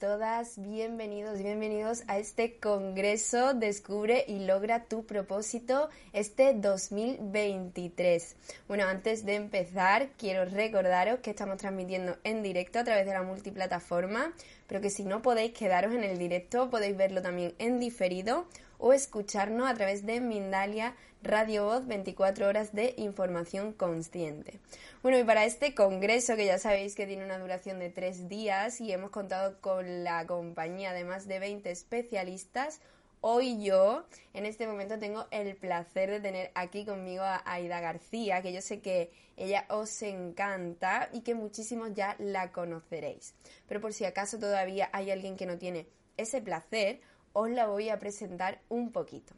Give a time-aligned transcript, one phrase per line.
[0.00, 8.36] Todas, bienvenidos, bienvenidos a este Congreso Descubre y logra tu propósito este 2023.
[8.66, 13.22] Bueno, antes de empezar, quiero recordaros que estamos transmitiendo en directo a través de la
[13.22, 14.32] multiplataforma,
[14.66, 18.46] pero que si no podéis quedaros en el directo, podéis verlo también en diferido
[18.86, 24.60] o escucharnos a través de Mindalia Radio Voz 24 horas de información consciente.
[25.02, 28.82] Bueno, y para este congreso, que ya sabéis que tiene una duración de tres días
[28.82, 32.82] y hemos contado con la compañía de más de 20 especialistas,
[33.22, 34.04] hoy yo
[34.34, 38.60] en este momento tengo el placer de tener aquí conmigo a Aida García, que yo
[38.60, 43.32] sé que ella os encanta y que muchísimos ya la conoceréis.
[43.66, 45.86] Pero por si acaso todavía hay alguien que no tiene
[46.18, 47.00] ese placer,
[47.34, 49.34] os la voy a presentar un poquito.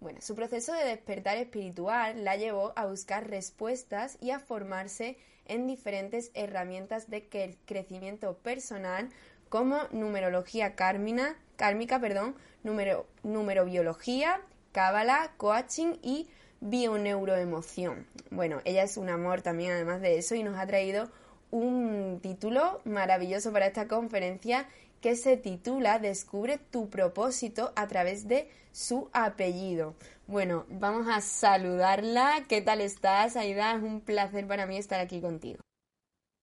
[0.00, 5.66] Bueno, su proceso de despertar espiritual la llevó a buscar respuestas y a formarse en
[5.66, 7.28] diferentes herramientas de
[7.64, 9.10] crecimiento personal
[9.48, 14.40] como numerología kármica, kármica perdón, numero, numerobiología,
[14.72, 16.28] cábala, coaching y
[16.60, 18.06] bioneuroemoción.
[18.30, 21.10] Bueno, ella es un amor también además de eso y nos ha traído
[21.50, 24.68] un título maravilloso para esta conferencia
[25.04, 29.96] que se titula Descubre tu propósito a través de su apellido.
[30.26, 32.44] Bueno, vamos a saludarla.
[32.48, 33.74] ¿Qué tal estás, Aida?
[33.74, 35.60] Es un placer para mí estar aquí contigo.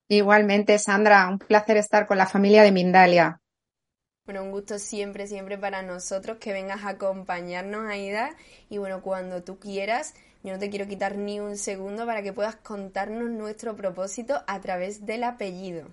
[0.08, 3.40] Igualmente, Sandra, un placer estar con la familia de Mindalia.
[4.26, 8.30] Bueno, un gusto siempre, siempre para nosotros que vengas a acompañarnos, Aida.
[8.70, 12.32] Y bueno, cuando tú quieras, yo no te quiero quitar ni un segundo para que
[12.32, 15.88] puedas contarnos nuestro propósito a través del apellido.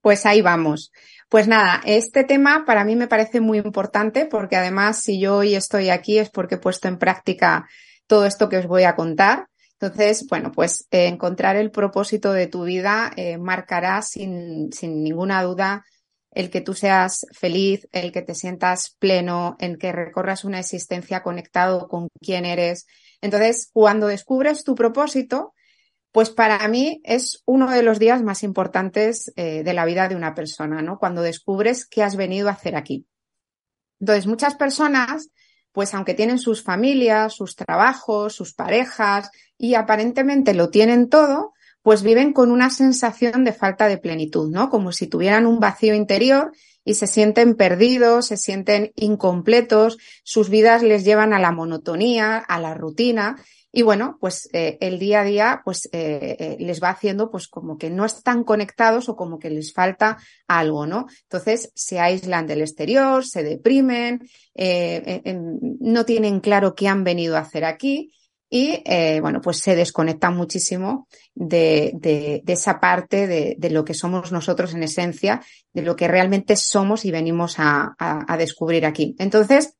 [0.00, 0.92] Pues ahí vamos.
[1.28, 5.54] Pues nada, este tema para mí me parece muy importante porque además si yo hoy
[5.54, 7.68] estoy aquí es porque he puesto en práctica
[8.06, 9.46] todo esto que os voy a contar.
[9.78, 15.42] Entonces, bueno, pues eh, encontrar el propósito de tu vida eh, marcará sin, sin ninguna
[15.42, 15.84] duda
[16.32, 21.22] el que tú seas feliz, el que te sientas pleno, el que recorras una existencia
[21.22, 22.86] conectado con quién eres.
[23.20, 25.54] Entonces, cuando descubres tu propósito,
[26.12, 30.16] pues para mí es uno de los días más importantes eh, de la vida de
[30.16, 30.98] una persona, ¿no?
[30.98, 33.06] Cuando descubres qué has venido a hacer aquí.
[34.00, 35.28] Entonces, muchas personas,
[35.72, 42.02] pues aunque tienen sus familias, sus trabajos, sus parejas y aparentemente lo tienen todo, pues
[42.02, 44.68] viven con una sensación de falta de plenitud, ¿no?
[44.68, 46.52] Como si tuvieran un vacío interior
[46.84, 52.58] y se sienten perdidos, se sienten incompletos, sus vidas les llevan a la monotonía, a
[52.58, 53.36] la rutina
[53.72, 57.46] y bueno, pues eh, el día a día pues eh, eh, les va haciendo pues
[57.46, 61.06] como que no están conectados o como que les falta algo, ¿no?
[61.22, 64.28] Entonces se aíslan del exterior, se deprimen,
[65.80, 68.12] no tienen claro qué han venido a hacer aquí
[68.52, 68.82] y
[69.20, 74.32] bueno, pues se desconectan muchísimo de, de, de esa parte de, de, lo que somos
[74.32, 75.40] nosotros en esencia,
[75.72, 79.14] de lo que realmente somos y venimos a, a, a descubrir aquí.
[79.18, 79.76] Entonces,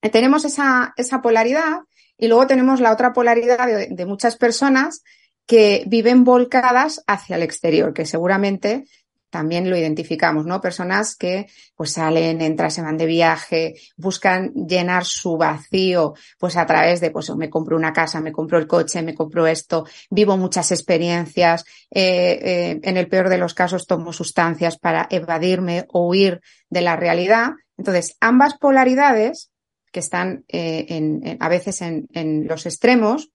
[0.00, 1.80] tenemos esa, esa polaridad
[2.18, 5.02] y luego tenemos la otra polaridad de, muchas personas
[5.46, 8.84] que viven volcadas hacia el exterior, que seguramente
[9.30, 10.60] también lo identificamos, ¿no?
[10.60, 16.64] Personas que pues salen, entran, se van de viaje, buscan llenar su vacío, pues a
[16.64, 20.36] través de, pues me compro una casa, me compro el coche, me compro esto, vivo
[20.36, 26.08] muchas experiencias, eh, eh, en el peor de los casos tomo sustancias para evadirme o
[26.08, 26.40] huir
[26.70, 27.50] de la realidad.
[27.76, 29.50] Entonces, ambas polaridades
[29.92, 33.30] que están eh, en, a veces en, en, los extremos,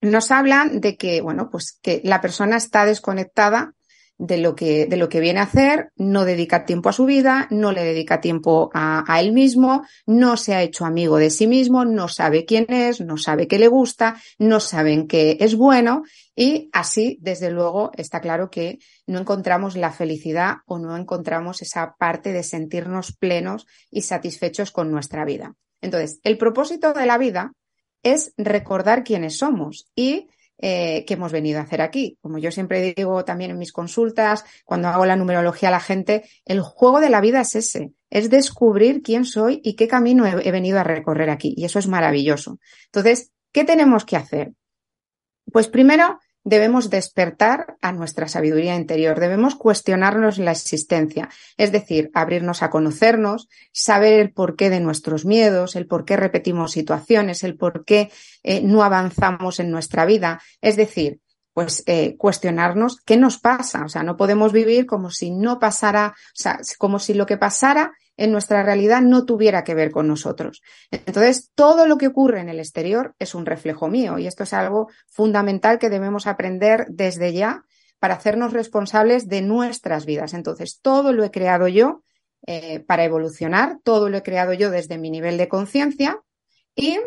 [0.00, 3.74] nos hablan de que, bueno, pues que la persona está desconectada
[4.24, 7.48] de lo que, de lo que viene a hacer, no dedica tiempo a su vida,
[7.50, 11.48] no le dedica tiempo a, a, él mismo, no se ha hecho amigo de sí
[11.48, 16.04] mismo, no sabe quién es, no sabe qué le gusta, no saben qué es bueno
[16.36, 18.78] y así, desde luego, está claro que
[19.08, 24.92] no encontramos la felicidad o no encontramos esa parte de sentirnos plenos y satisfechos con
[24.92, 25.56] nuestra vida.
[25.80, 27.52] Entonces, el propósito de la vida
[28.04, 30.28] es recordar quiénes somos y
[30.64, 32.18] eh, que hemos venido a hacer aquí.
[32.20, 36.22] Como yo siempre digo también en mis consultas, cuando hago la numerología a la gente,
[36.44, 40.48] el juego de la vida es ese, es descubrir quién soy y qué camino he,
[40.48, 41.52] he venido a recorrer aquí.
[41.56, 42.60] Y eso es maravilloso.
[42.86, 44.52] Entonces, ¿qué tenemos que hacer?
[45.52, 52.62] Pues primero, debemos despertar a nuestra sabiduría interior, debemos cuestionarnos la existencia, es decir, abrirnos
[52.62, 57.84] a conocernos, saber el porqué de nuestros miedos, el por qué repetimos situaciones, el por
[57.84, 58.10] qué
[58.42, 61.20] eh, no avanzamos en nuestra vida, es decir,
[61.52, 66.14] pues eh, cuestionarnos qué nos pasa, o sea, no podemos vivir como si no pasara,
[66.16, 70.06] o sea, como si lo que pasara en nuestra realidad no tuviera que ver con
[70.06, 70.62] nosotros.
[70.92, 74.52] Entonces, todo lo que ocurre en el exterior es un reflejo mío y esto es
[74.52, 77.64] algo fundamental que debemos aprender desde ya
[77.98, 80.34] para hacernos responsables de nuestras vidas.
[80.34, 82.04] Entonces, todo lo he creado yo
[82.46, 86.20] eh, para evolucionar, todo lo he creado yo desde mi nivel de conciencia
[86.76, 87.00] y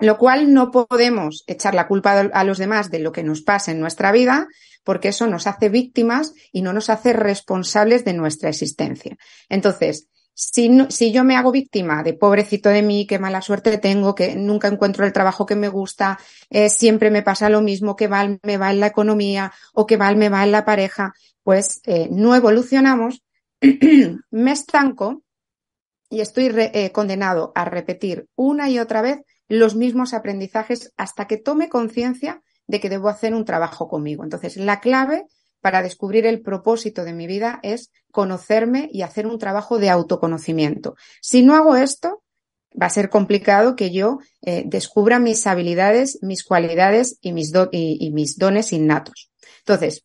[0.00, 3.70] lo cual no podemos echar la culpa a los demás de lo que nos pasa
[3.70, 4.48] en nuestra vida,
[4.82, 9.16] porque eso nos hace víctimas y no nos hace responsables de nuestra existencia.
[9.48, 10.08] Entonces,
[10.38, 14.68] si, yo me hago víctima de pobrecito de mí, qué mala suerte tengo, que nunca
[14.68, 16.18] encuentro el trabajo que me gusta,
[16.50, 19.96] eh, siempre me pasa lo mismo, que mal me va en la economía o que
[19.96, 23.22] mal me va en la pareja, pues eh, no evolucionamos,
[24.30, 25.22] me estanco
[26.10, 31.38] y estoy eh, condenado a repetir una y otra vez los mismos aprendizajes hasta que
[31.38, 34.22] tome conciencia de que debo hacer un trabajo conmigo.
[34.22, 35.24] Entonces, la clave
[35.60, 40.96] para descubrir el propósito de mi vida es conocerme y hacer un trabajo de autoconocimiento.
[41.20, 42.22] Si no hago esto,
[42.80, 48.72] va a ser complicado que yo eh, descubra mis habilidades, mis cualidades y mis, dones
[48.72, 49.30] innatos.
[49.60, 50.04] Entonces,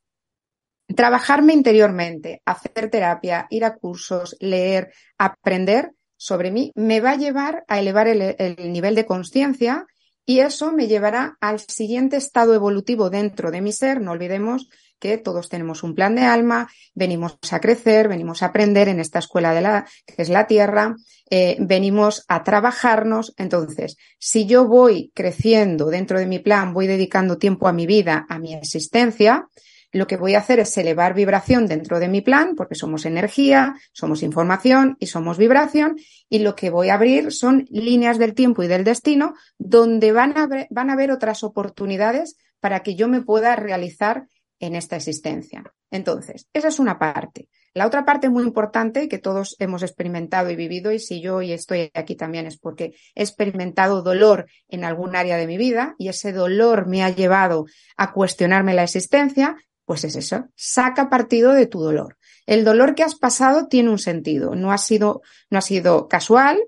[0.96, 7.66] trabajarme interiormente, hacer terapia, ir a cursos, leer, aprender, sobre mí me va a llevar
[7.68, 9.88] a elevar el, el nivel de conciencia
[10.26, 14.02] y eso me llevará al siguiente estado evolutivo dentro de mi ser.
[14.02, 14.70] No olvidemos
[15.02, 19.20] que todos tenemos un plan de alma, venimos a crecer, venimos a aprender en esta
[19.20, 20.96] escuela de la que es la tierra,
[21.30, 23.34] eh, venimos a trabajarnos.
[23.38, 28.26] Entonces, si yo voy creciendo dentro de mi plan, voy dedicando tiempo a mi vida,
[28.30, 29.48] a mi existencia,
[29.92, 33.76] lo que voy a hacer es elevar vibración dentro de mi plan, porque somos energía,
[33.92, 35.98] somos información y somos vibración,
[36.30, 40.38] y lo que voy a abrir son líneas del tiempo y del destino donde van
[40.38, 44.28] a, van a haber otras oportunidades para que yo me pueda realizar
[44.62, 45.64] en esta existencia.
[45.90, 47.50] Entonces, esa es una parte.
[47.74, 51.52] La otra parte muy importante que todos hemos experimentado y vivido, y si yo hoy
[51.52, 56.10] estoy aquí también es porque he experimentado dolor en algún área de mi vida y
[56.10, 57.66] ese dolor me ha llevado
[57.98, 59.56] a cuestionarme la existencia,
[59.86, 62.18] pues es eso, saca partido de tu dolor.
[62.46, 66.60] El dolor que has pasado tiene un sentido, no ha sido, no ha sido casual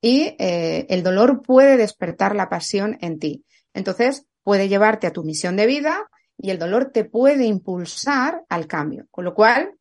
[0.00, 3.44] y eh, el dolor puede despertar la pasión en ti.
[3.74, 8.66] Entonces, puede llevarte a tu misión de vida y el dolor te puede impulsar al
[8.66, 9.06] cambio.
[9.10, 9.74] Con lo cual,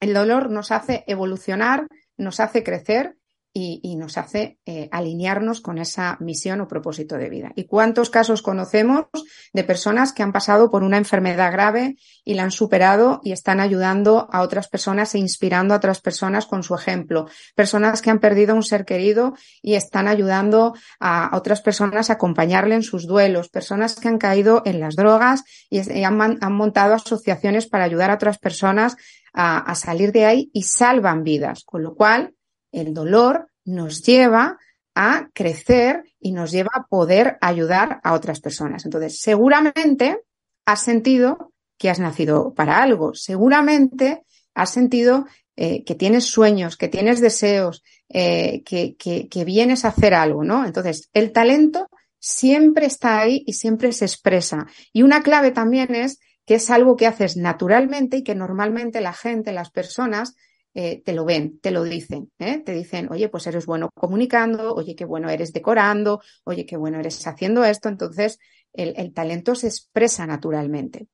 [0.00, 1.86] el dolor nos hace evolucionar,
[2.16, 3.16] nos hace crecer
[3.58, 7.52] y, nos hace eh, alinearnos con esa misión o propósito de vida.
[7.56, 9.06] ¿Y cuántos casos conocemos
[9.54, 13.60] de personas que han pasado por una enfermedad grave y la han superado y están
[13.60, 17.28] ayudando a otras personas e inspirando a otras personas con su ejemplo?
[17.54, 19.32] Personas que han perdido un ser querido
[19.62, 23.48] y están ayudando a otras personas a acompañarle en sus duelos.
[23.48, 28.36] Personas que han caído en las drogas y, han, montado asociaciones para ayudar a otras
[28.36, 28.96] personas
[29.38, 31.62] a salir de ahí y salvan vidas.
[31.66, 32.35] Con lo cual,
[32.72, 34.58] el dolor nos lleva
[34.94, 38.84] a crecer y nos lleva a poder ayudar a otras personas.
[38.84, 40.22] Entonces, seguramente
[40.64, 46.88] has sentido que has nacido para algo, seguramente has sentido eh, que tienes sueños, que
[46.88, 50.64] tienes deseos, eh, que, que, que vienes a hacer algo, ¿no?
[50.64, 54.66] Entonces, el talento siempre está ahí y siempre se expresa.
[54.92, 59.12] Y una clave también es que es algo que haces naturalmente y que normalmente la
[59.12, 60.34] gente, las personas,
[60.78, 62.58] eh, te lo ven, te lo dicen, ¿eh?
[62.58, 67.00] te dicen, oye, pues eres bueno comunicando, oye, qué bueno eres decorando, oye, qué bueno
[67.00, 68.38] eres haciendo esto, entonces
[68.74, 71.06] el, talento se expresa naturalmente.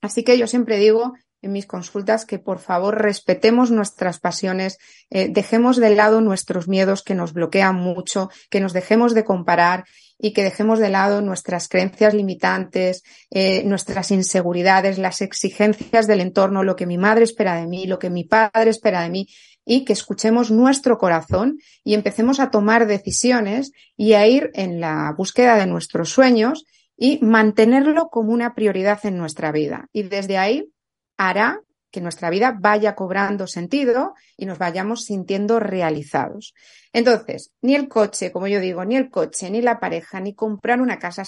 [0.00, 4.78] Así que yo siempre digo en mis consultas que por favor respetemos nuestras pasiones,
[5.10, 9.84] eh, dejemos de lado nuestros miedos que nos bloquean mucho, que nos dejemos de comparar
[10.20, 16.62] y que dejemos de lado nuestras creencias limitantes, eh, nuestras inseguridades, las exigencias del entorno,
[16.62, 19.28] lo que mi madre espera de mí, lo que mi padre espera de mí
[19.64, 25.14] y que escuchemos nuestro corazón y empecemos a tomar decisiones y a ir en la
[25.16, 26.64] búsqueda de nuestros sueños
[26.96, 29.88] y mantenerlo como una prioridad en nuestra vida.
[29.92, 30.70] Y desde ahí
[31.16, 31.60] hará
[31.90, 36.54] que nuestra vida vaya cobrando sentido y nos vayamos sintiendo realizados.
[36.92, 40.80] Entonces, ni el coche, como yo digo, ni el coche, ni la pareja, ni comprar
[40.80, 41.24] una casa,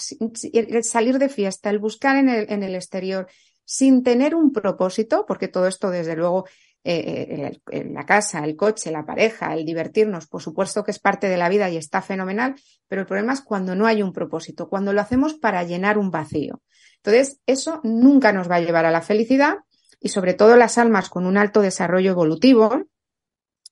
[0.53, 3.27] el salir de fiesta, el buscar en el, exterior,
[3.65, 6.45] sin tener un propósito, porque todo esto, desde luego,
[6.83, 11.29] eh, eh la casa, el coche, la pareja, el divertirnos, por supuesto que es parte
[11.29, 12.55] de la vida y está fenomenal,
[12.87, 16.11] pero el problema es cuando no hay un propósito, cuando lo hacemos para llenar un
[16.11, 16.61] vacío.
[16.97, 19.57] Entonces, eso nunca nos va a llevar a la felicidad
[20.03, 22.83] y sobre todo las almas con un alto desarrollo evolutivo,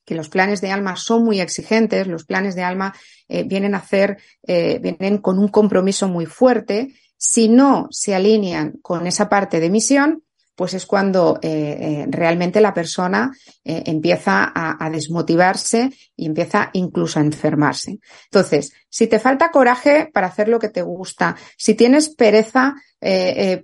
[0.05, 2.95] que los planes de alma son muy exigentes, los planes de alma
[3.27, 6.95] eh, vienen a hacer, eh, vienen con un compromiso muy fuerte.
[7.17, 10.23] Si no se alinean con esa parte de misión,
[10.55, 13.31] pues es cuando eh, realmente la persona
[13.63, 17.99] empieza a, desmotivarse y empieza incluso a enfermarse.
[18.25, 22.75] Entonces, si te falta coraje para hacer lo que te gusta, si tienes pereza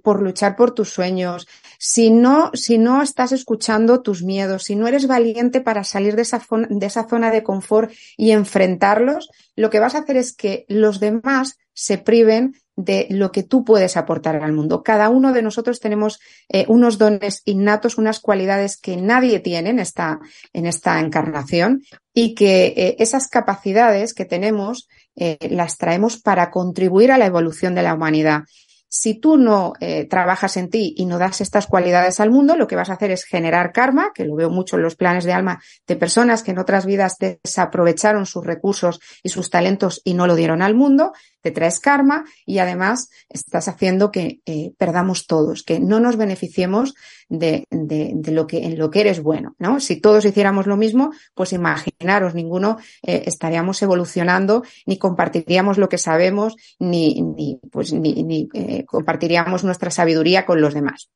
[0.02, 1.46] por luchar por tus sueños,
[1.80, 6.24] si no, si no estás escuchando tus miedos, si no eres valiente para salir de
[6.24, 10.66] esa, de esa zona de confort y enfrentarlos, lo que vas a hacer es que
[10.68, 14.84] los demás se priven de lo que tú puedes aportar al mundo.
[14.84, 19.80] Cada uno de nosotros tenemos eh, unos dones innatos, unas cualidades que nadie tiene en
[19.80, 20.20] esta,
[20.54, 21.82] en esta encarnación
[22.14, 27.74] y que eh, esas capacidades que tenemos eh, las traemos para contribuir a la evolución
[27.74, 28.44] de la humanidad.
[28.89, 32.67] Si tú no eh, trabajas en ti y no das estas cualidades al mundo, lo
[32.67, 35.34] que vas a hacer es generar karma, que lo veo mucho en los planes de
[35.34, 40.27] alma de personas que en otras vidas desaprovecharon sus recursos y sus talentos y no
[40.27, 41.13] lo dieron al mundo,
[41.51, 46.96] traes karma y además estás haciendo que eh, perdamos todos, que no nos beneficiemos
[47.30, 49.80] de, de, lo que, en lo que eres bueno, ¿no?
[49.80, 55.98] Si todos hiciéramos lo mismo, pues imaginaros, ninguno eh, estaríamos evolucionando, ni compartiríamos lo que
[55.98, 61.10] sabemos, ni, ni pues, ni eh, compartiríamos nuestra sabiduría con los demás.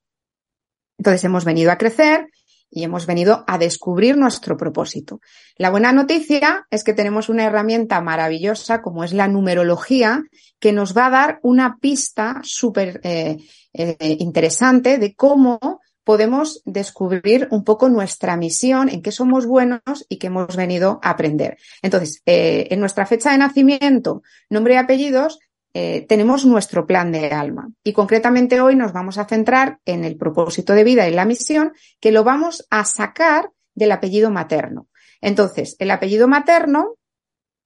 [0.97, 2.27] Entonces hemos venido a crecer,
[2.71, 5.19] y hemos venido a descubrir nuestro propósito.
[5.57, 10.23] La buena noticia es que tenemos una herramienta maravillosa como es la numerología
[10.59, 13.37] que nos va a dar una pista súper eh,
[13.73, 15.59] eh, interesante de cómo
[16.03, 21.11] podemos descubrir un poco nuestra misión, en qué somos buenos y qué hemos venido a
[21.11, 21.57] aprender.
[21.81, 25.39] Entonces, eh, en nuestra fecha de nacimiento, nombre y apellidos,
[25.73, 27.69] eh, tenemos nuestro plan de alma.
[27.83, 31.73] Y concretamente hoy nos vamos a centrar en el propósito de vida y la misión,
[31.99, 34.87] que lo vamos a sacar del apellido materno.
[35.21, 36.95] Entonces, el apellido materno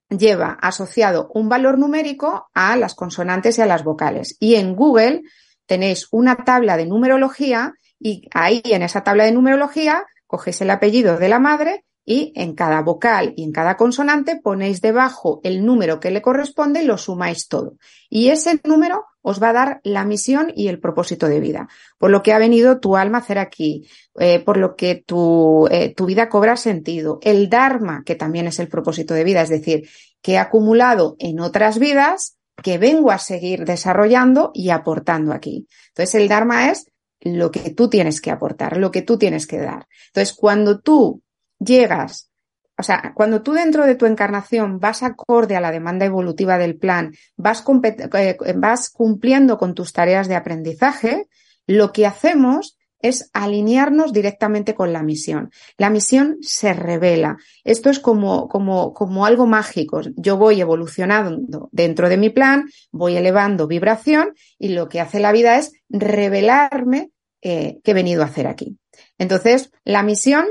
[0.10, 4.38] lleva asociado un valor numérico a las consonantes y a las vocales.
[4.40, 5.24] Y en Google
[5.66, 11.18] tenéis una tabla de numerología y ahí en esa tabla de numerología cogéis el apellido
[11.18, 16.00] de la madre y en cada vocal y en cada consonante ponéis debajo el número
[16.00, 17.78] que le corresponde y lo sumáis todo.
[18.10, 22.12] Y ese número os va a dar la misión y el propósito de vida, por
[22.12, 25.96] lo que ha venido tu alma a hacer aquí, eh, por lo que tu, eh,
[25.96, 29.90] tu vida cobra sentido, el Dharma, que también es el propósito de vida, es decir,
[30.22, 35.68] que he acumulado en otras vidas que vengo a seguir desarrollando y aportando aquí.
[35.90, 39.58] Entonces el Dharma es lo que tú tienes que aportar, lo que tú tienes que
[39.58, 39.88] dar.
[40.08, 41.24] Entonces, cuando tú
[41.60, 42.30] llegas,
[42.78, 46.78] o sea, cuando tú dentro de tu encarnación vas acorde a la demanda evolutiva del
[46.78, 51.28] plan, vas, eh, vas cumpliendo con tus tareas de aprendizaje,
[51.68, 55.52] lo que hacemos es alinearnos directamente con la misión.
[55.78, 57.38] La misión se revela.
[57.64, 60.02] Esto es como, como, como algo mágico.
[60.16, 65.32] Yo voy evolucionando dentro de mi plan, voy elevando vibración y lo que hace la
[65.32, 68.78] vida es revelarme eh, qué he venido a hacer aquí.
[69.18, 70.46] Entonces, la misión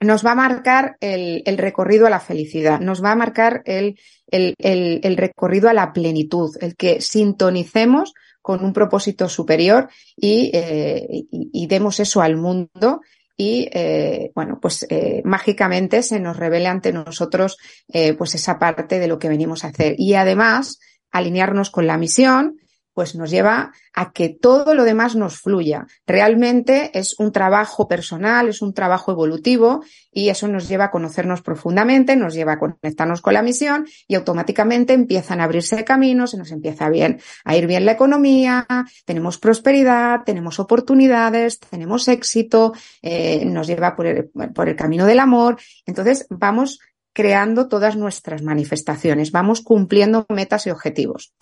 [0.00, 3.98] nos va a marcar el, el, recorrido a la felicidad, nos va a marcar el,
[4.28, 11.06] el, el, recorrido a la plenitud, el que sintonicemos con un propósito superior y, eh,
[11.30, 13.00] y, demos eso al mundo
[13.36, 17.56] y eh, bueno pues eh, mágicamente se nos revele ante nosotros
[17.88, 19.94] eh, pues esa parte de lo que venimos a hacer.
[19.98, 22.58] Y además alinearnos con la misión
[22.98, 25.86] pues nos lleva a que todo lo demás nos fluya.
[26.04, 31.40] Realmente es un trabajo personal, es un trabajo evolutivo y eso nos lleva a conocernos
[31.40, 36.38] profundamente, nos lleva a conectarnos con la misión y automáticamente empiezan a abrirse caminos, se
[36.38, 38.66] nos empieza bien a ir bien la economía,
[39.04, 45.20] tenemos prosperidad, tenemos oportunidades, tenemos éxito, eh, nos lleva por el, por el camino del
[45.20, 45.56] amor.
[45.86, 46.80] Entonces vamos
[47.12, 51.32] creando todas nuestras manifestaciones, vamos cumpliendo metas y objetivos.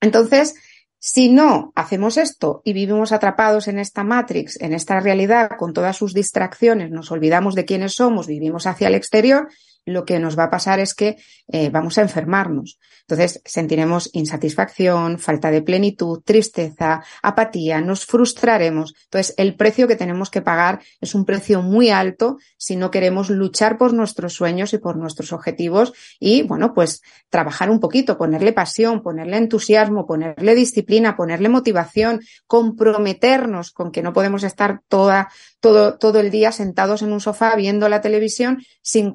[0.00, 0.54] Entonces,
[1.02, 5.96] si no hacemos esto y vivimos atrapados en esta matrix, en esta realidad, con todas
[5.96, 9.48] sus distracciones, nos olvidamos de quiénes somos, vivimos hacia el exterior,
[9.84, 11.16] lo que nos va a pasar es que
[11.48, 12.78] eh, vamos a enfermarnos.
[13.02, 18.94] Entonces sentiremos insatisfacción, falta de plenitud, tristeza, apatía, nos frustraremos.
[19.04, 23.30] Entonces el precio que tenemos que pagar es un precio muy alto si no queremos
[23.30, 28.52] luchar por nuestros sueños y por nuestros objetivos y, bueno, pues trabajar un poquito, ponerle
[28.52, 35.98] pasión, ponerle entusiasmo, ponerle disciplina, ponerle motivación, comprometernos con que no podemos estar toda, todo,
[35.98, 39.10] todo el día sentados en un sofá viendo la televisión sin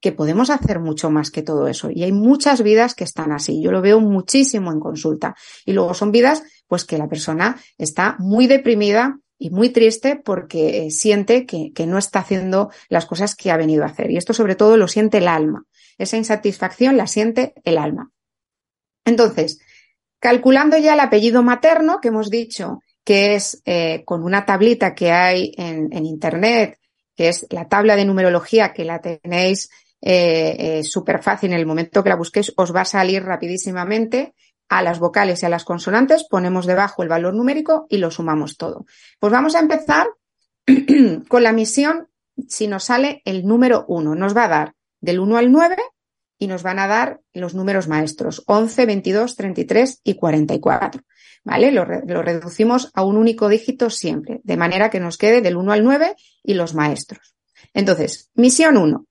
[0.00, 1.90] que podemos hacer mucho más que todo eso.
[1.90, 3.62] Y hay muchas vidas que están así.
[3.62, 5.36] Yo lo veo muchísimo en consulta.
[5.64, 10.86] Y luego son vidas, pues que la persona está muy deprimida y muy triste porque
[10.86, 14.10] eh, siente que, que no está haciendo las cosas que ha venido a hacer.
[14.10, 15.66] Y esto sobre todo lo siente el alma.
[15.98, 18.10] Esa insatisfacción la siente el alma.
[19.04, 19.60] Entonces,
[20.20, 25.10] calculando ya el apellido materno, que hemos dicho que es eh, con una tablita que
[25.10, 26.78] hay en, Internet,
[27.16, 31.52] que es la tabla de numerología que la tenéis eh, eh, súper fácil.
[31.52, 34.34] En el momento que la busquéis os va a salir rapidísimamente
[34.68, 38.56] a las vocales y a las consonantes, ponemos debajo el valor numérico y lo sumamos
[38.56, 38.86] todo.
[39.20, 40.08] Pues vamos a empezar
[41.28, 42.08] con la misión
[42.48, 44.14] si nos sale el número 1.
[44.14, 45.76] Nos va a dar del 1 al 9
[46.38, 51.02] y nos van a dar los números maestros 11, 22, 33 y 44.
[51.44, 51.72] ¿Vale?
[51.72, 55.84] Lo, reducimos a un único dígito siempre, de manera que nos quede del 1 al
[55.84, 57.34] 9 y los maestros.
[57.74, 59.06] Entonces, misión 1.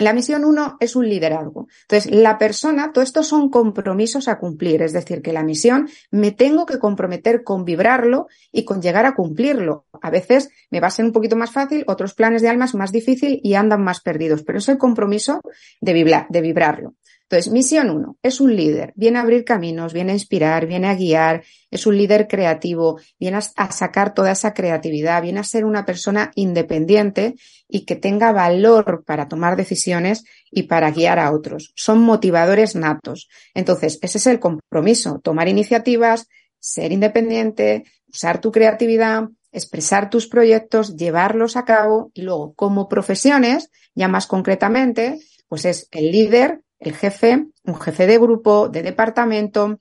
[0.00, 1.68] La misión uno es un liderazgo.
[1.82, 6.30] Entonces, la persona, todo esto son compromisos a cumplir, es decir, que la misión me
[6.32, 9.84] tengo que comprometer con vibrarlo y con llegar a cumplirlo.
[10.00, 12.92] A veces me va a ser un poquito más fácil, otros planes de almas más
[12.92, 15.42] difícil y andan más perdidos, pero es el compromiso
[15.82, 16.94] de, vibrar, de vibrarlo.
[17.30, 20.96] Entonces, misión uno, es un líder, viene a abrir caminos, viene a inspirar, viene a
[20.96, 25.86] guiar, es un líder creativo, viene a, sacar toda esa creatividad, viene a ser una
[25.86, 27.36] persona independiente
[27.68, 31.72] y que tenga valor para tomar decisiones y para guiar a otros.
[31.76, 33.28] Son motivadores natos.
[33.54, 36.26] Entonces, ese es el compromiso, tomar iniciativas,
[36.58, 43.70] ser independiente, usar tu creatividad, expresar tus proyectos, llevarlos a cabo y luego, como profesiones,
[43.94, 49.78] ya más concretamente, pues es el líder, el jefe, un jefe de grupo, de departamento,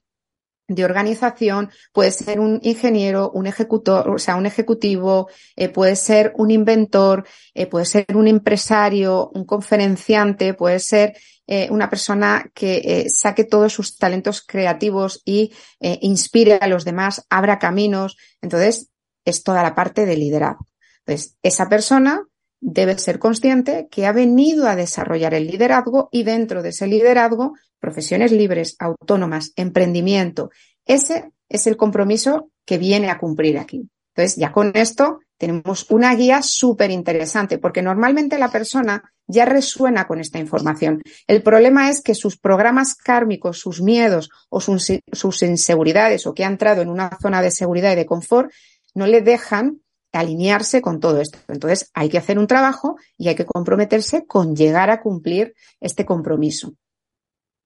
[0.69, 6.33] de organización, puede ser un ingeniero, un ejecutor, o sea, un ejecutivo, eh, puede ser
[6.37, 13.07] un inventor, eh, puede ser un empresario, un conferenciante, puede ser eh, una persona que
[13.11, 18.17] saque todos sus talentos creativos y inspire a los demás, abra caminos.
[18.39, 18.91] Entonces,
[19.25, 20.67] es toda la parte de liderazgo.
[20.99, 22.28] Entonces, esa persona
[22.61, 27.53] debe ser consciente que ha venido a desarrollar el liderazgo y dentro de ese liderazgo,
[27.79, 30.49] profesiones libres, autónomas, emprendimiento.
[30.85, 33.89] Ese es el compromiso que viene a cumplir aquí.
[34.15, 40.07] Entonces, ya con esto tenemos una guía súper interesante porque normalmente la persona ya resuena
[40.07, 41.01] con esta información.
[41.27, 46.43] El problema es que sus programas kármicos, sus miedos o sus, sus inseguridades o que
[46.43, 48.51] ha entrado en una zona de seguridad y de confort
[48.93, 51.39] no le dejan alinearse con todo esto.
[51.47, 56.05] Entonces hay que hacer un trabajo y hay que comprometerse con llegar a cumplir este
[56.05, 56.73] compromiso.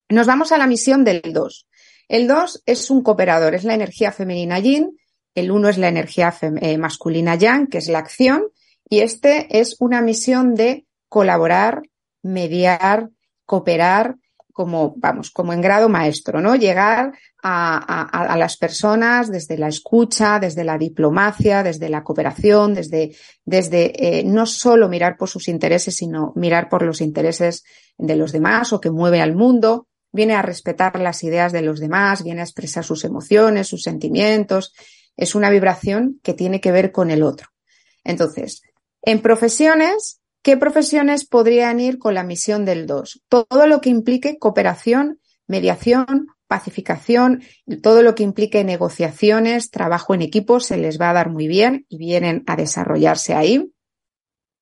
[0.09, 1.67] Nos vamos a la misión del 2.
[2.09, 4.97] El 2 es un cooperador, es la energía femenina yin,
[5.35, 8.49] el 1 es la energía eh, masculina yang, que es la acción,
[8.89, 11.81] y este es una misión de colaborar,
[12.21, 13.09] mediar,
[13.45, 14.17] cooperar
[14.53, 16.55] como, vamos, como en grado maestro, ¿no?
[16.55, 17.11] Llegar
[17.41, 23.15] a, a, a, las personas desde la escucha, desde la diplomacia, desde la cooperación, desde,
[23.43, 27.63] desde eh, no solo mirar por sus intereses, sino mirar por los intereses
[27.97, 29.87] de los demás o que mueve al mundo.
[30.11, 34.73] Viene a respetar las ideas de los demás, viene a expresar sus emociones, sus sentimientos.
[35.17, 37.47] Es una vibración que tiene que ver con el otro.
[38.03, 38.61] Entonces,
[39.01, 43.23] en profesiones, ¿Qué profesiones podrían ir con la misión del 2?
[43.29, 47.43] Todo lo que implique cooperación, mediación, pacificación,
[47.81, 51.85] todo lo que implique negociaciones, trabajo en equipo, se les va a dar muy bien
[51.87, 53.71] y vienen a desarrollarse ahí.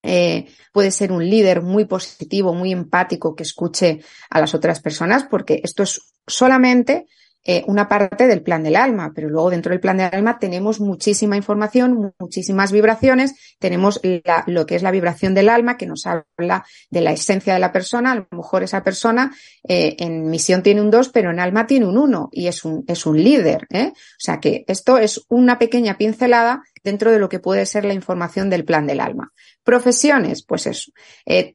[0.04, 5.24] Eh, puede ser un líder muy positivo, muy empático que escuche a las otras personas,
[5.24, 7.08] porque esto es solamente
[7.44, 10.80] eh, una parte del plan del alma, pero luego dentro del plan del alma tenemos
[10.80, 14.00] muchísima información, muchísimas vibraciones, tenemos
[14.46, 17.72] lo que es la vibración del alma, que nos habla de la esencia de la
[17.72, 19.34] persona, a lo mejor esa persona
[19.68, 22.84] eh, en misión tiene un 2, pero en alma tiene un 1 y es un,
[22.88, 23.66] es un líder.
[23.72, 23.92] ¿eh?
[23.92, 27.96] O sea que esto es una pequeña pincelada dentro de lo que puede ser la
[27.96, 29.32] información del plan del alma.
[29.64, 30.92] Profesiones, pues eso,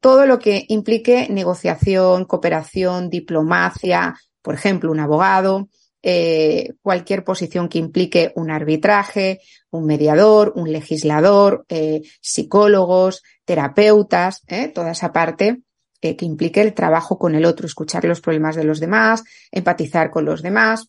[0.00, 4.14] todo lo que implique negociación, cooperación, diplomacia,
[4.46, 5.70] por ejemplo, un abogado,
[6.04, 14.68] eh, cualquier posición que implique un arbitraje, un mediador, un legislador, eh, psicólogos, terapeutas, eh,
[14.68, 15.62] toda esa parte
[16.00, 20.24] que implique el trabajo con el otro, escuchar los problemas de los demás, empatizar con
[20.24, 20.86] los demás,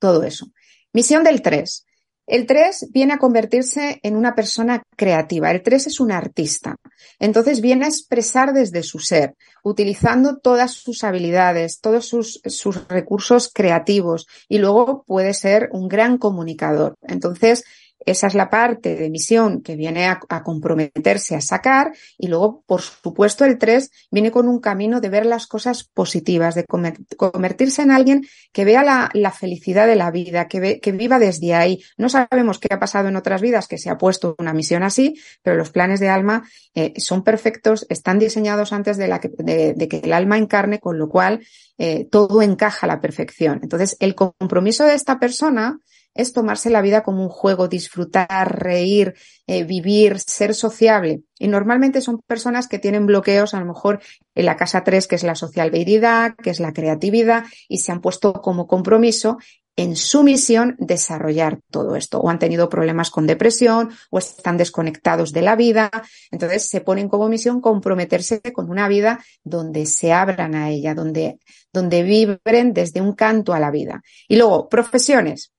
[0.00, 0.48] todo eso.
[0.92, 1.86] Misión del 3.
[2.28, 5.50] El 3 viene a convertirse en una persona creativa.
[5.50, 6.76] El 3 es un artista.
[7.18, 13.50] Entonces viene a expresar desde su ser, utilizando todas sus habilidades, todos sus, sus recursos
[13.52, 16.96] creativos y luego puede ser un gran comunicador.
[17.00, 17.64] Entonces,
[18.06, 22.80] esa es la parte de misión que viene a, comprometerse a sacar y luego, por
[22.80, 27.90] supuesto, el 3 viene con un camino de ver las cosas positivas, de convertirse en
[27.90, 31.82] alguien que vea la, felicidad de la vida, que, que, viva desde ahí.
[31.96, 35.14] No sabemos qué ha pasado en otras vidas que se ha puesto una misión así,
[35.42, 40.38] pero los planes de alma eh, son perfectos, están diseñados antes de, que el alma
[40.38, 41.44] encarne, con lo cual
[41.76, 43.60] eh, todo encaja a la perfección.
[43.62, 45.78] Entonces, el compromiso de esta persona
[46.18, 49.14] es tomarse la vida como un juego, disfrutar, reír,
[49.46, 51.22] eh, vivir, ser sociable.
[51.38, 54.00] Y normalmente son personas que tienen bloqueos, a lo mejor
[54.34, 58.00] en la casa 3, que es la sociabilidad, que es la creatividad, y se han
[58.00, 59.38] puesto como compromiso
[59.76, 62.18] en su misión desarrollar todo esto.
[62.18, 65.88] O han tenido problemas con depresión, o están desconectados de la vida.
[66.32, 71.38] Entonces se ponen como misión comprometerse con una vida donde se abran a ella, donde,
[71.72, 74.02] donde vibren desde un canto a la vida.
[74.26, 75.52] Y luego, profesiones.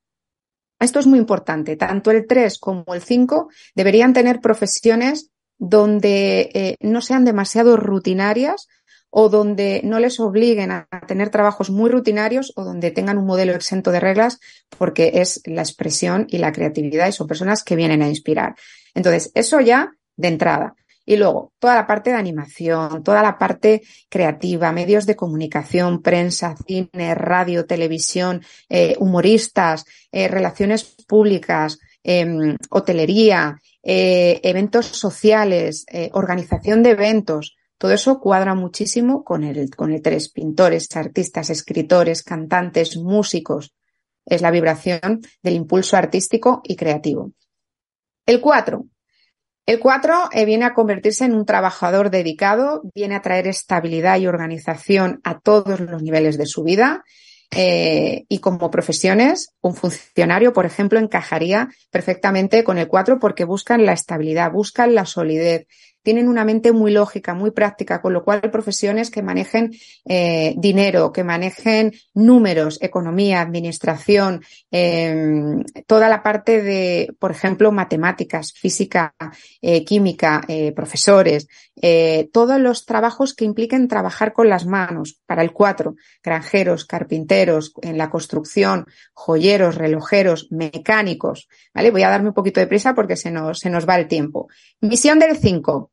[0.79, 1.75] Esto es muy importante.
[1.75, 8.67] Tanto el 3 como el 5 deberían tener profesiones donde eh, no sean demasiado rutinarias
[9.09, 13.53] o donde no les obliguen a tener trabajos muy rutinarios o donde tengan un modelo
[13.53, 14.39] exento de reglas
[14.77, 18.55] porque es la expresión y la creatividad y son personas que vienen a inspirar.
[18.93, 20.75] Entonces, eso ya de entrada.
[21.09, 26.55] Y luego, toda la parte de animación, toda la parte creativa, medios de comunicación, prensa,
[26.67, 36.91] cine, radio, televisión, eh, humoristas, eh, relaciones públicas, em, hotelería, eh, eventos sociales, organización de
[36.91, 37.55] eventos.
[37.79, 43.73] Todo eso cuadra muchísimo con el, con el tres pintores, artistas, escritores, cantantes, músicos.
[44.25, 47.31] Es la vibración del impulso artístico y creativo.
[48.27, 48.85] El cuatro,
[49.69, 54.25] el 4 eh, viene a convertirse en un trabajador dedicado, viene a traer estabilidad y
[54.25, 57.03] organización a todos los niveles de su vida.
[57.51, 63.85] Eh, y como profesiones, un funcionario, por ejemplo, encajaría perfectamente con el 4 porque buscan
[63.85, 65.67] la estabilidad, buscan la solidez,
[66.09, 71.11] tienen una mente muy lógica, muy práctica, con lo cual profesiones que manejen eh, dinero,
[71.11, 74.41] que manejen números, economía, administración,
[74.71, 79.13] em, toda la parte de, por ejemplo, matemáticas, física,
[79.61, 81.47] eh, química, eh, profesores,
[82.33, 85.17] todos los trabajos que impliquen trabajar con las manos.
[85.25, 91.47] Para el cuatro, granjeros, carpinteros, en la construcción, joyeros, relojeros, mecánicos.
[91.73, 91.91] ¿Vale?
[91.91, 94.49] Voy a darme un poquito de prisa porque se nos, se nos va el tiempo.
[94.81, 95.89] Misión del 5.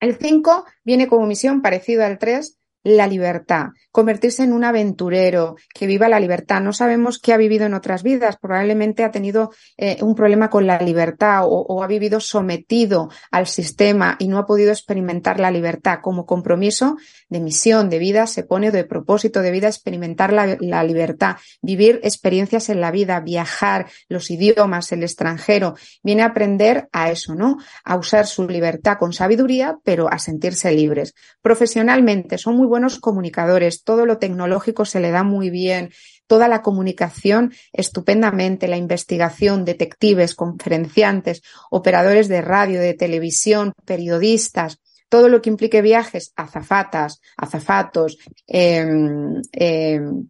[0.00, 2.57] El 5 viene como misión parecido al 3,
[2.90, 6.60] la libertad, convertirse en un aventurero que viva la libertad.
[6.60, 10.66] No sabemos qué ha vivido en otras vidas, probablemente ha tenido eh, un problema con
[10.66, 15.98] la libertad o, ha vivido sometido al sistema y no ha podido experimentar la libertad.
[16.02, 16.96] Como compromiso
[17.28, 22.00] de misión de vida se pone de propósito de vida experimentar la, la libertad, vivir
[22.02, 25.74] experiencias en la vida, viajar, los idiomas, el extranjero.
[26.02, 27.58] Viene a aprender a eso, ¿no?
[27.84, 31.14] A usar su libertad con sabiduría, pero a sentirse libres.
[31.42, 35.90] Profesionalmente son muy buenos comunicadores, todo lo tecnológico se le da muy bien,
[36.26, 45.28] toda la comunicación estupendamente, la investigación, detectives, conferenciantes, operadores de radio, de televisión, periodistas, todo
[45.28, 50.28] lo que implique viajes, azafatas, azafatos, em, em,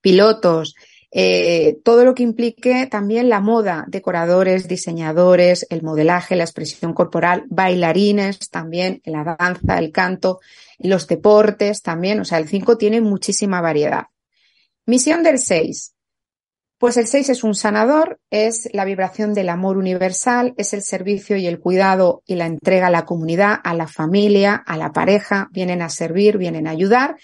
[0.00, 0.74] pilotos,
[1.12, 7.44] eh, todo lo que implique también la moda, decoradores, diseñadores, el modelaje, la expresión corporal,
[7.48, 10.40] bailarines también, la danza, el canto,
[10.78, 14.06] los deportes también, o sea, el 5 tiene muchísima variedad.
[14.84, 15.94] Misión del 6.
[16.78, 21.38] Pues el 6 es un sanador, es la vibración del amor universal, es el servicio
[21.38, 25.48] y el cuidado y la entrega a la comunidad, a la familia, a la pareja,
[25.52, 27.16] vienen a servir, vienen a ayudar,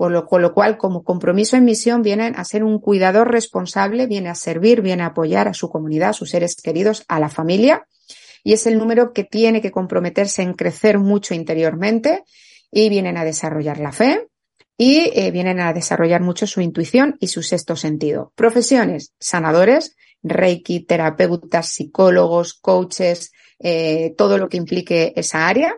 [0.00, 4.06] por lo, con lo cual, como compromiso en misión, vienen a ser un cuidador responsable,
[4.06, 7.28] viene a servir, viene a apoyar a su comunidad, a sus seres queridos, a la
[7.28, 7.86] familia.
[8.42, 12.24] Y es el número que tiene que comprometerse en crecer mucho interiormente
[12.72, 14.26] y vienen a desarrollar la fe
[14.78, 18.32] y eh, vienen a desarrollar mucho su intuición y su sexto sentido.
[18.36, 25.76] Profesiones, sanadores, reiki, terapeutas, psicólogos, coaches, eh, todo lo que implique esa área.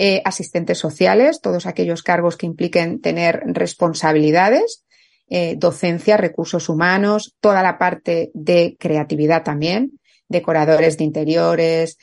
[0.00, 4.84] Eh, asistentes sociales, todos aquellos cargos que impliquen tener responsabilidades,
[5.28, 11.98] eh, docencia, recursos humanos, toda la parte de creatividad también, decoradores de interiores,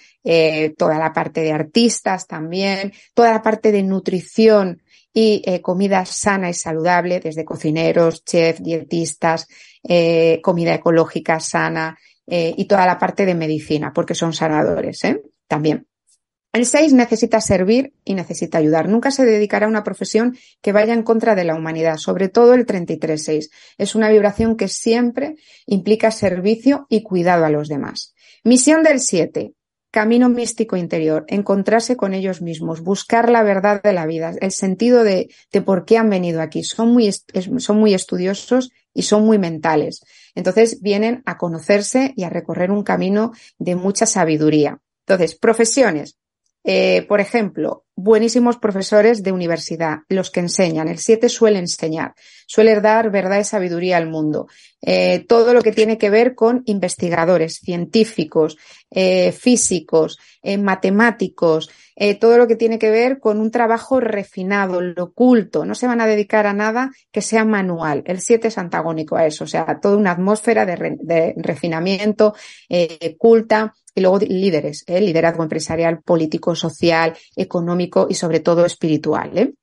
[0.77, 4.81] toda la parte de artistas también, toda la parte de nutrición
[5.13, 9.47] y comida sana y saludable, desde cocineros, chefs, dietistas,
[10.41, 15.01] comida ecológica sana y toda la parte de medicina, porque son sanadores
[15.47, 15.85] también.
[16.55, 18.87] El 6 necesita servir y necesita ayudar.
[18.87, 22.53] Nunca se dedicará a una profesión que vaya en contra de la humanidad, sobre todo
[22.53, 23.49] el 33-6.
[23.77, 28.15] Es una vibración que siempre implica servicio y cuidado a los demás.
[28.45, 29.51] Misión del 7.
[29.91, 35.03] Camino místico interior, encontrarse con ellos mismos, buscar la verdad de la vida, el sentido
[35.03, 36.63] de, de por qué han venido aquí.
[36.63, 40.05] Son muy, son muy estudiosos y son muy mentales.
[40.35, 44.79] Entonces vienen a conocerse y a recorrer un camino de mucha sabiduría.
[45.05, 46.17] Entonces, profesiones.
[46.65, 50.87] Eh, por ejemplo, buenísimos profesores de universidad, los que enseñan.
[50.87, 52.13] El 7 suele enseñar,
[52.45, 54.47] suele dar verdad y sabiduría al mundo.
[54.81, 58.57] Eh, todo lo que tiene que ver con investigadores, científicos,
[58.91, 60.19] eh, físicos,
[60.59, 61.71] matemáticos,
[62.19, 65.65] todo lo que tiene que ver con un trabajo refinado, lo oculto.
[65.65, 68.03] No se van a dedicar a nada que sea manual.
[68.05, 72.35] El 7 es antagónico a eso, o sea, toda una atmósfera de, de refinamiento,
[73.17, 74.99] culta y luego líderes, ¿eh?
[74.99, 79.37] liderazgo empresarial, político, social, económico y sobre todo espiritual.
[79.37, 79.53] ¿eh?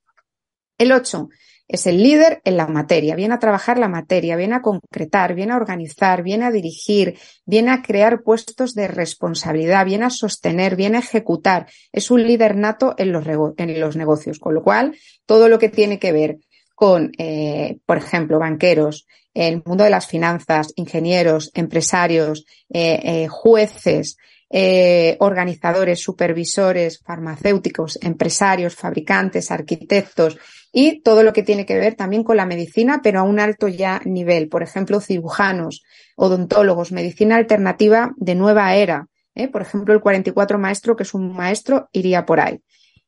[0.78, 1.28] El 8
[1.72, 5.52] es el líder en la materia, viene a trabajar la materia, viene a concretar, viene
[5.52, 10.98] a organizar, viene a dirigir, viene a crear puestos de responsabilidad, viene a sostener, viene
[10.98, 11.66] a ejecutar.
[11.90, 13.24] Es un líder nato en los,
[13.56, 16.36] en los negocios, con lo cual todo lo que tiene que ver
[16.74, 24.18] con, eh, por ejemplo, banqueros, el mundo de las finanzas, ingenieros, empresarios, eh, jueces,
[24.54, 30.36] eh, organizadores, supervisores, farmacéuticos, empresarios, fabricantes, arquitectos
[30.70, 33.66] y todo lo que tiene que ver también con la medicina, pero a un alto
[33.66, 34.50] ya nivel.
[34.50, 35.82] Por ejemplo, cirujanos,
[36.16, 39.08] odontólogos, medicina alternativa de nueva era.
[39.50, 42.60] Por ejemplo, el 44 maestro, que es un maestro, iría por ahí.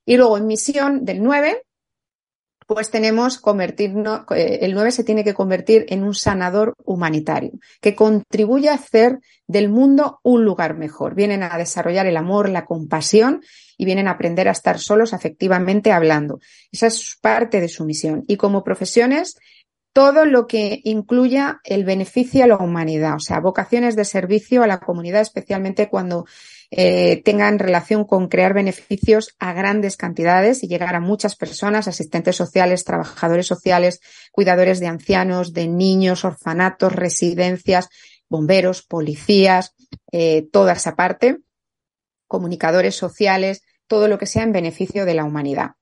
[0.07, 1.64] Y luego en misión del 9,
[2.67, 7.95] pues tenemos convertirnos, eh, el 9 se tiene que convertir en un sanador humanitario, que
[7.95, 11.15] contribuye a hacer del mundo un lugar mejor.
[11.15, 13.43] Vienen a desarrollar el amor, la compasión
[13.77, 16.41] y vienen a aprender a estar solos afectivamente hablando.
[16.73, 18.25] Esa es parte de su misión.
[18.27, 19.37] Y como profesiones,
[19.93, 24.67] todo lo que incluya el beneficio a la humanidad, o sea, vocaciones de servicio a
[24.67, 26.27] la comunidad, especialmente cuando
[26.77, 32.35] eh, tengan relación con crear beneficios a grandes cantidades y llegar a muchas personas, asistentes
[32.35, 34.01] sociales, trabajadores sociales,
[34.33, 37.91] cuidadores de ancianos, de niños, orfanatos, residencias,
[38.29, 39.77] bomberos, policías,
[40.11, 41.39] eh, toda esa parte,
[42.27, 45.73] comunicadores sociales, todo lo que sea en beneficio de la humanidad.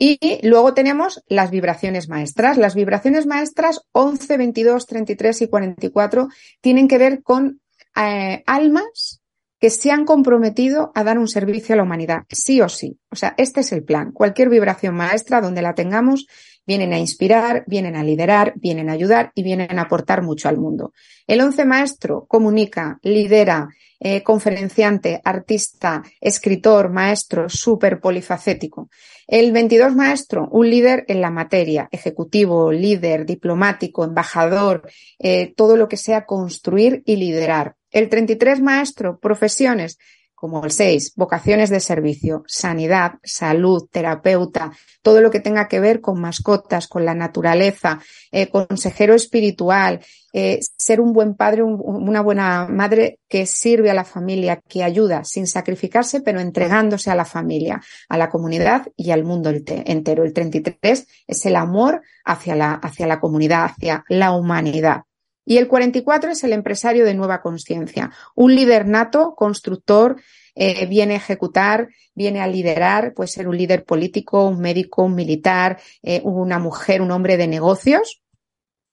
[0.00, 2.58] Y luego tenemos las vibraciones maestras.
[2.58, 6.28] Las vibraciones maestras 11, 22, 33 y 44
[6.60, 7.60] tienen que ver con
[7.94, 9.20] eh, almas
[9.64, 12.98] que se han comprometido a dar un servicio a la humanidad, sí o sí.
[13.10, 14.12] O sea, este es el plan.
[14.12, 16.26] Cualquier vibración maestra donde la tengamos,
[16.66, 20.58] vienen a inspirar, vienen a liderar, vienen a ayudar y vienen a aportar mucho al
[20.58, 20.92] mundo.
[21.26, 28.90] El once maestro comunica, lidera, eh, conferenciante, artista, escritor, maestro, súper polifacético.
[29.26, 34.86] El 22 maestro, un líder en la materia, ejecutivo, líder, diplomático, embajador,
[35.18, 37.76] eh, todo lo que sea construir y liderar.
[37.94, 39.98] El 33 maestro, profesiones,
[40.34, 46.00] como el 6, vocaciones de servicio, sanidad, salud, terapeuta, todo lo que tenga que ver
[46.00, 48.00] con mascotas, con la naturaleza,
[48.32, 50.00] eh, consejero espiritual,
[50.32, 55.22] eh, ser un buen padre, una buena madre que sirve a la familia, que ayuda
[55.22, 60.24] sin sacrificarse, pero entregándose a la familia, a la comunidad y al mundo entero.
[60.24, 65.04] El 33 es el amor hacia la, hacia la comunidad, hacia la humanidad.
[65.44, 70.16] Y el 44 es el empresario de nueva conciencia, un líder nato, constructor,
[70.54, 75.14] eh, viene a ejecutar, viene a liderar, puede ser un líder político, un médico, un
[75.14, 78.22] militar, eh, una mujer, un hombre de negocios,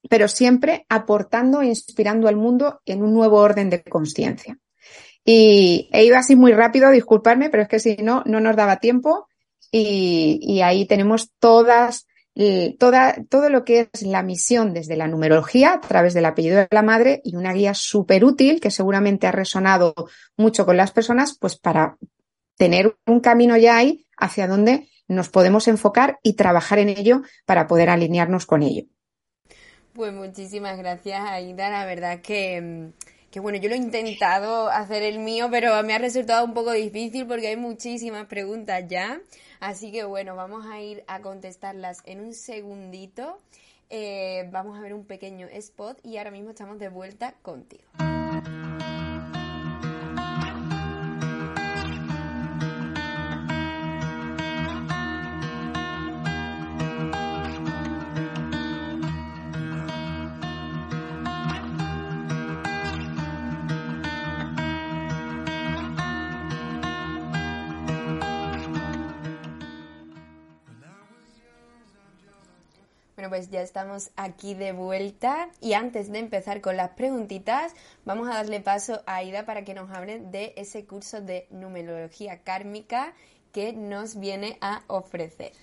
[0.09, 4.57] pero siempre aportando e inspirando al mundo en un nuevo orden de conciencia.
[5.23, 8.79] Y he ido así muy rápido, disculparme, pero es que si no, no nos daba
[8.79, 9.27] tiempo.
[9.71, 12.07] Y, y ahí tenemos todas
[12.79, 16.67] toda, todo lo que es la misión desde la numerología a través del apellido de
[16.71, 19.93] la madre y una guía súper útil que seguramente ha resonado
[20.37, 21.97] mucho con las personas, pues para
[22.57, 27.67] tener un camino ya ahí hacia donde nos podemos enfocar y trabajar en ello para
[27.67, 28.83] poder alinearnos con ello.
[29.93, 31.69] Pues muchísimas gracias, Aida.
[31.69, 32.91] La verdad que,
[33.29, 36.71] que, bueno, yo lo he intentado hacer el mío, pero me ha resultado un poco
[36.71, 39.19] difícil porque hay muchísimas preguntas ya.
[39.61, 43.37] Así que bueno, vamos a ir a contestarlas en un segundito.
[43.91, 47.83] Eh, vamos a ver un pequeño spot y ahora mismo estamos de vuelta contigo.
[73.31, 78.33] Pues ya estamos aquí de vuelta y antes de empezar con las preguntitas, vamos a
[78.33, 83.13] darle paso a Aida para que nos hable de ese curso de numerología kármica
[83.53, 85.53] que nos viene a ofrecer.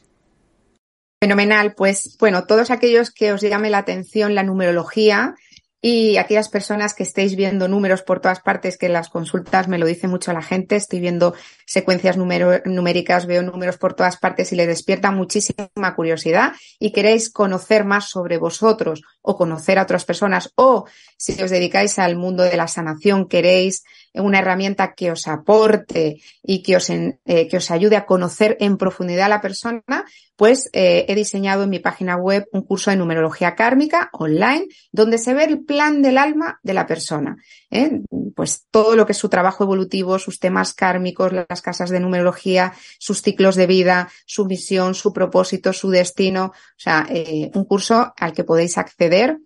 [1.22, 5.34] Fenomenal, pues bueno, todos aquellos que os llame la atención la numerología,
[5.80, 9.78] y aquellas personas que estéis viendo números por todas partes, que en las consultas me
[9.78, 11.34] lo dice mucho la gente, estoy viendo
[11.66, 17.84] secuencias numéricas, veo números por todas partes y le despierta muchísima curiosidad y queréis conocer
[17.84, 20.86] más sobre vosotros o conocer a otras personas o
[21.18, 26.62] si os dedicáis al mundo de la sanación, queréis una herramienta que os aporte y
[26.62, 31.04] que os, eh, que os ayude a conocer en profundidad a la persona, pues eh,
[31.08, 35.44] he diseñado en mi página web un curso de numerología kármica online donde se ve
[35.44, 37.36] el plan del alma de la persona.
[37.70, 38.02] ¿Eh?
[38.34, 42.72] Pues todo lo que es su trabajo evolutivo, sus temas kármicos, las casas de numerología,
[42.98, 46.46] sus ciclos de vida, su misión, su propósito, su destino.
[46.46, 49.38] O sea, eh, un curso al que podéis acceder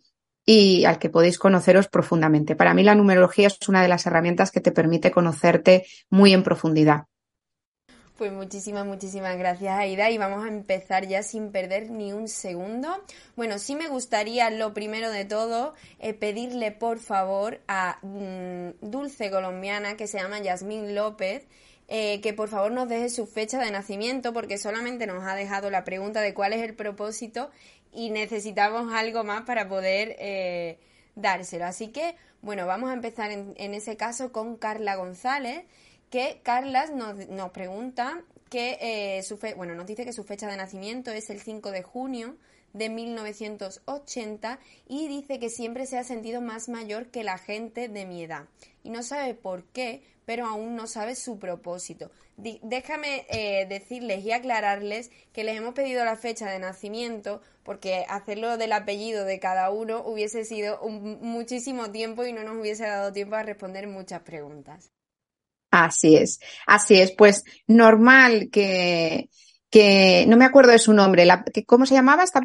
[0.45, 2.57] y al que podéis conoceros profundamente.
[2.57, 6.43] Para mí la numerología es una de las herramientas que te permite conocerte muy en
[6.43, 7.05] profundidad.
[8.23, 10.09] Pues muchísimas, muchísimas gracias, Aida.
[10.09, 12.89] Y vamos a empezar ya sin perder ni un segundo.
[13.35, 19.29] Bueno, sí me gustaría, lo primero de todo, eh, pedirle por favor a mm, Dulce
[19.29, 21.49] Colombiana, que se llama Yasmín López,
[21.89, 25.69] eh, que por favor nos deje su fecha de nacimiento, porque solamente nos ha dejado
[25.69, 27.51] la pregunta de cuál es el propósito
[27.93, 30.79] y necesitamos algo más para poder eh,
[31.17, 31.65] dárselo.
[31.65, 35.65] Así que, bueno, vamos a empezar en, en ese caso con Carla González
[36.12, 40.59] que Carlas nos, pregunta que eh, su fe, bueno, nos dice que su fecha de
[40.59, 42.37] nacimiento es el 5 de junio
[42.75, 48.05] de 1980 y dice que siempre se ha sentido más mayor que la gente de
[48.05, 48.44] mi edad
[48.83, 52.11] y no sabe por qué, pero aún no sabe su propósito.
[52.37, 58.59] déjame eh, decirles y aclararles que les hemos pedido la fecha de nacimiento porque hacerlo
[58.59, 63.37] del apellido de cada uno hubiese sido muchísimo tiempo y no nos hubiese dado tiempo
[63.37, 64.92] a responder muchas preguntas.
[65.73, 67.13] Así es, así es.
[67.13, 69.31] Pues normal que,
[69.71, 72.43] que no me acuerdo de su nombre, la, que, ¿cómo se llamaba esta?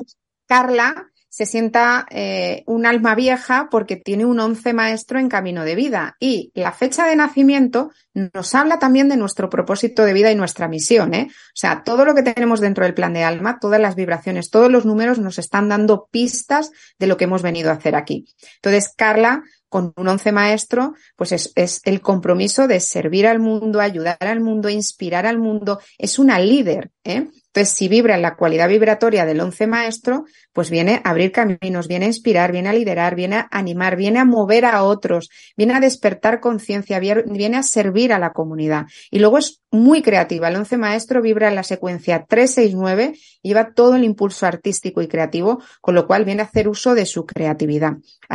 [0.47, 5.75] Carla se sienta eh, un alma vieja porque tiene un once maestro en camino de
[5.75, 6.15] vida.
[6.19, 10.67] Y la fecha de nacimiento nos habla también de nuestro propósito de vida y nuestra
[10.67, 11.13] misión.
[11.13, 11.27] ¿eh?
[11.29, 14.71] O sea, todo lo que tenemos dentro del plan de alma, todas las vibraciones, todos
[14.71, 18.25] los números nos están dando pistas de lo que hemos venido a hacer aquí.
[18.55, 23.79] Entonces, Carla con un once maestro, pues es, es, el compromiso de servir al mundo,
[23.79, 25.79] ayudar al mundo, inspirar al mundo.
[25.97, 27.27] Es una líder, ¿eh?
[27.57, 32.05] Entonces, si vibra la cualidad vibratoria del once maestro, pues viene a abrir caminos, viene
[32.05, 35.79] a inspirar, viene a liderar, viene a animar, viene a mover a otros, viene a
[35.79, 38.85] despertar conciencia, viene a servir a la comunidad.
[39.09, 40.49] Y luego es muy creativa.
[40.49, 45.59] El once maestro vibra en la secuencia 369, lleva todo el impulso artístico y creativo,
[45.81, 47.93] con lo cual viene a hacer uso de su creatividad.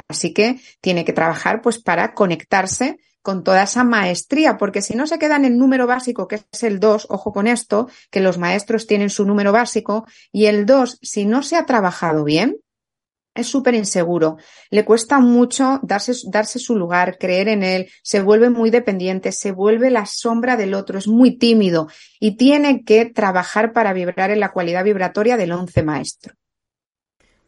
[0.08, 5.06] Así que tiene que trabajar pues para conectarse con toda esa maestría, porque si no
[5.06, 8.38] se queda en el número básico, que es el 2, ojo con esto, que los
[8.38, 12.56] maestros tienen su número básico, y el 2, si no se ha trabajado bien,
[13.34, 14.36] es súper inseguro,
[14.70, 19.52] le cuesta mucho darse, darse su lugar, creer en él, se vuelve muy dependiente, se
[19.52, 21.88] vuelve la sombra del otro, es muy tímido
[22.20, 26.34] y tiene que trabajar para vibrar en la cualidad vibratoria del once maestro.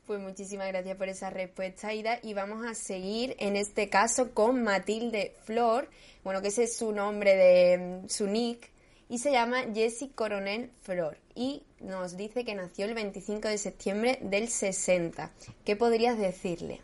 [0.06, 2.18] Pues muchísimas gracias por esa respuesta, Ida.
[2.22, 5.88] Y vamos a seguir en este caso con Matilde Flor,
[6.22, 8.70] bueno, que ese es su nombre de mm, su nick,
[9.08, 11.16] y se llama Jessie Coronel Flor.
[11.34, 15.32] Y nos dice que nació el 25 de septiembre del 60.
[15.64, 16.82] ¿Qué podrías decirle?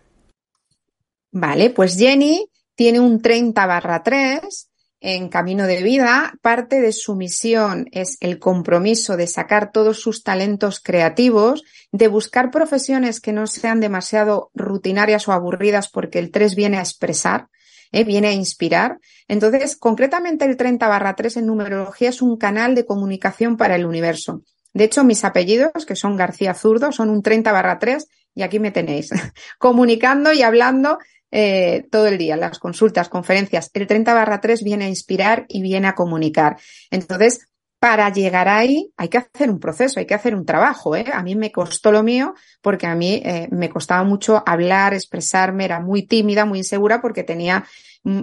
[1.30, 4.69] Vale, pues Jenny tiene un 30 barra 3
[5.00, 10.22] en camino de vida, parte de su misión es el compromiso de sacar todos sus
[10.22, 16.54] talentos creativos, de buscar profesiones que no sean demasiado rutinarias o aburridas porque el 3
[16.54, 17.48] viene a expresar,
[17.92, 18.04] ¿eh?
[18.04, 18.98] viene a inspirar.
[19.26, 23.86] Entonces, concretamente el 30 barra 3 en numerología es un canal de comunicación para el
[23.86, 24.42] universo.
[24.74, 28.58] De hecho, mis apellidos, que son García Zurdo, son un 30 barra 3 y aquí
[28.58, 29.10] me tenéis,
[29.58, 30.98] comunicando y hablando
[31.30, 33.70] eh, todo el día, las consultas, conferencias.
[33.74, 36.56] El 30 barra 3 viene a inspirar y viene a comunicar.
[36.90, 37.50] Entonces,
[37.80, 40.94] para llegar ahí hay que hacer un proceso, hay que hacer un trabajo.
[40.94, 41.06] ¿eh?
[41.12, 45.64] A mí me costó lo mío porque a mí eh, me costaba mucho hablar, expresarme,
[45.64, 47.64] era muy tímida, muy insegura porque tenía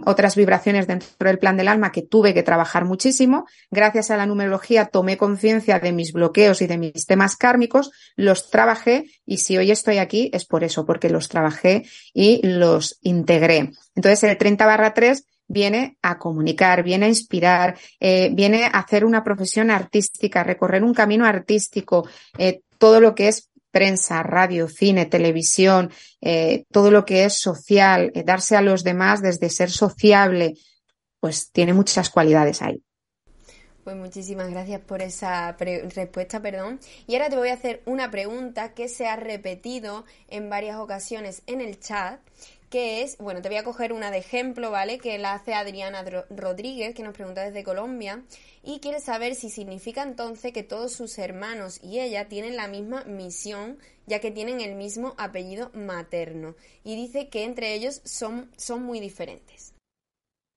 [0.05, 3.45] otras vibraciones dentro del plan del alma que tuve que trabajar muchísimo.
[3.69, 8.49] Gracias a la numerología tomé conciencia de mis bloqueos y de mis temas kármicos, los
[8.49, 13.71] trabajé y si hoy estoy aquí es por eso, porque los trabajé y los integré.
[13.95, 19.05] Entonces el 30 barra 3 viene a comunicar, viene a inspirar, eh, viene a hacer
[19.05, 22.07] una profesión artística, recorrer un camino artístico,
[22.37, 28.11] eh, todo lo que es prensa, radio, cine, televisión, eh, todo lo que es social,
[28.15, 30.55] eh, darse a los demás desde ser sociable,
[31.19, 32.81] pues tiene muchas cualidades ahí.
[33.83, 35.55] Pues muchísimas gracias por esa
[35.95, 36.79] respuesta, perdón.
[37.05, 41.43] Y ahora te voy a hacer una pregunta que se ha repetido en varias ocasiones
[41.45, 42.19] en el chat
[42.69, 44.97] que es, bueno, te voy a coger una de ejemplo, ¿vale?
[44.97, 48.23] Que la hace Adriana Rodríguez, que nos pregunta desde Colombia,
[48.63, 53.03] y quiere saber si significa entonces que todos sus hermanos y ella tienen la misma
[53.05, 56.55] misión, ya que tienen el mismo apellido materno.
[56.83, 59.73] Y dice que entre ellos son, son muy diferentes.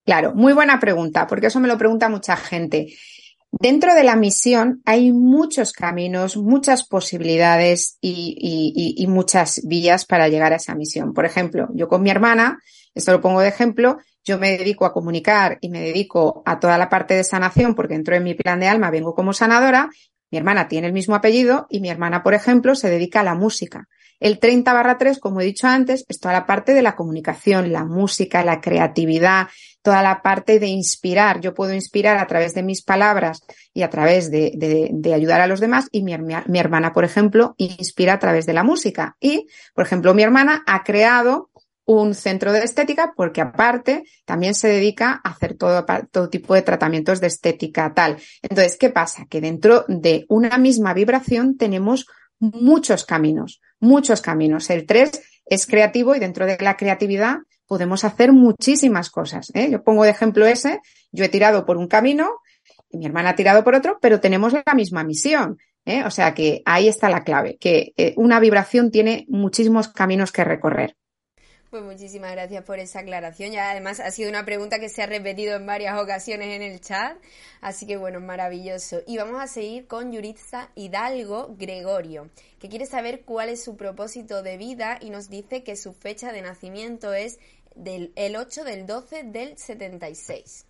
[0.05, 2.93] Claro, muy buena pregunta, porque eso me lo pregunta mucha gente.
[3.53, 10.57] Dentro de la misión hay muchos caminos, muchas posibilidades y, muchas vías para llegar a
[10.57, 11.13] esa misión.
[11.13, 12.61] Por ejemplo, yo con mi hermana,
[12.95, 16.79] esto lo pongo de ejemplo, yo me dedico a comunicar y me dedico a toda
[16.79, 19.91] la parte de sanación porque dentro de mi plan de alma vengo como sanadora.
[20.31, 23.35] Mi hermana tiene el mismo apellido y mi hermana, por ejemplo, se dedica a la
[23.35, 23.89] música.
[24.21, 27.73] El 30 barra 3, como he dicho antes, es toda la parte de la comunicación,
[27.73, 29.49] la música, la creatividad,
[29.83, 31.41] toda la parte de inspirar.
[31.41, 33.43] Yo puedo inspirar a través de mis palabras
[33.73, 34.53] y a través de,
[34.93, 38.63] de, ayudar a los demás y mi, hermana, por ejemplo, inspira a través de la
[38.63, 39.17] música.
[39.21, 41.51] Y, por ejemplo, mi hermana ha creado
[41.87, 46.63] un centro de estética porque aparte también se dedica a hacer todo, todo tipo de
[46.63, 48.19] tratamientos de estética tal.
[48.43, 49.27] Entonces, ¿qué pasa?
[49.29, 52.07] Que dentro de una misma vibración tenemos
[52.41, 54.69] muchos caminos, muchos caminos.
[54.71, 59.53] El 3 es creativo y dentro de la creatividad podemos hacer muchísimas cosas.
[59.55, 59.71] ¿eh?
[59.71, 60.81] Yo pongo de ejemplo ese,
[61.13, 62.41] yo he tirado por un camino
[62.91, 65.59] y mi hermana ha tirado por otro, pero tenemos la misma misión.
[65.85, 66.03] ¿eh?
[66.05, 70.45] O sea que ahí está la clave, que eh, una vibración tiene muchísimos caminos que
[70.45, 70.97] recorrer.
[71.71, 73.53] Pues muchísimas gracias por esa aclaración.
[73.53, 76.81] Ya además ha sido una pregunta que se ha repetido en varias ocasiones en el
[76.81, 77.17] chat.
[77.61, 79.03] Así que bueno, maravilloso.
[79.07, 84.43] Y vamos a seguir con Yuritza Hidalgo Gregorio, que quiere saber cuál es su propósito
[84.43, 87.39] de vida y nos dice que su fecha de nacimiento es
[87.77, 90.67] del, el 8 del 12 del 76.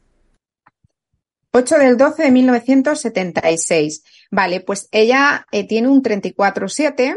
[1.52, 4.04] 8 del 12 de 1976.
[4.30, 7.16] Vale, pues ella eh, tiene un 34-7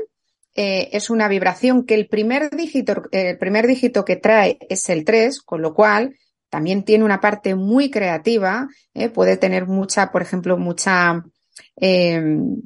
[0.56, 5.04] eh, es una vibración que el primer dígito, el primer dígito que trae es el
[5.04, 6.16] 3, con lo cual
[6.50, 11.24] también tiene una parte muy creativa, eh, puede tener mucha, por ejemplo, mucha,
[11.76, 12.62] em,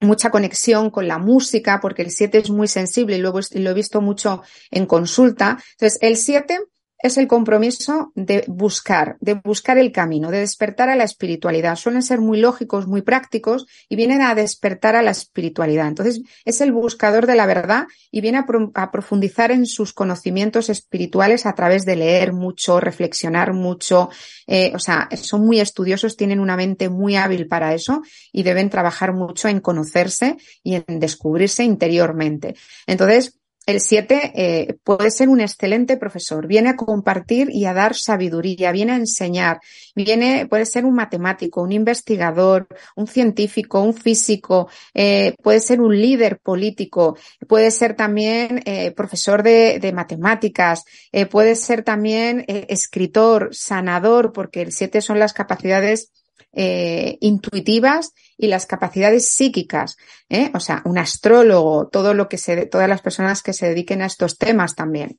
[0.00, 3.74] mucha conexión con la música, porque el 7 es muy sensible y luego lo he
[3.74, 4.42] visto mucho
[4.72, 5.58] en consulta.
[5.78, 6.58] Entonces, el 7
[7.04, 11.76] es el compromiso de buscar, de buscar el camino, de despertar a la espiritualidad.
[11.76, 15.86] Suelen ser muy lógicos, muy prácticos y vienen a despertar a la espiritualidad.
[15.86, 18.42] Entonces, es el buscador de la verdad y viene
[18.74, 24.08] a, profundizar en sus conocimientos espirituales a través de leer mucho, reflexionar mucho.
[24.46, 28.00] Eh, o sea, son muy estudiosos, tienen una mente muy hábil para eso
[28.32, 32.56] y deben trabajar mucho en conocerse y en descubrirse interiormente.
[32.86, 37.94] Entonces, el 7 eh, puede ser un excelente profesor, viene a compartir y a dar
[37.94, 39.60] sabiduría, viene a enseñar,
[39.94, 45.98] viene, puede ser un matemático, un investigador, un científico, un físico, eh, puede ser un
[45.98, 47.16] líder político,
[47.48, 54.32] puede ser también eh, profesor de, de matemáticas, eh, puede ser también eh, escritor, sanador,
[54.32, 56.10] porque el 7 son las capacidades
[56.56, 59.96] eh, intuitivas y las capacidades psíquicas,
[60.28, 60.50] ¿eh?
[60.54, 64.06] o sea, un astrólogo, todo lo que se, todas las personas que se dediquen a
[64.06, 65.18] estos temas también.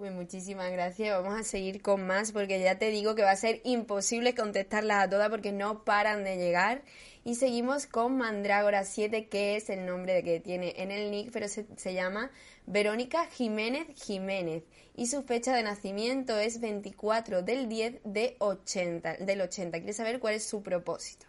[0.00, 1.14] Pues muchísimas gracias.
[1.22, 5.04] Vamos a seguir con más porque ya te digo que va a ser imposible contestarlas
[5.04, 6.82] a todas porque no paran de llegar.
[7.22, 11.48] Y seguimos con Mandrágora 7, que es el nombre que tiene en el nick, pero
[11.48, 12.30] se, llama
[12.64, 14.64] Verónica Jiménez Jiménez.
[14.96, 19.76] Y su fecha de nacimiento es 24 del 10 de 80, del 80.
[19.80, 21.26] ¿Quieres saber cuál es su propósito?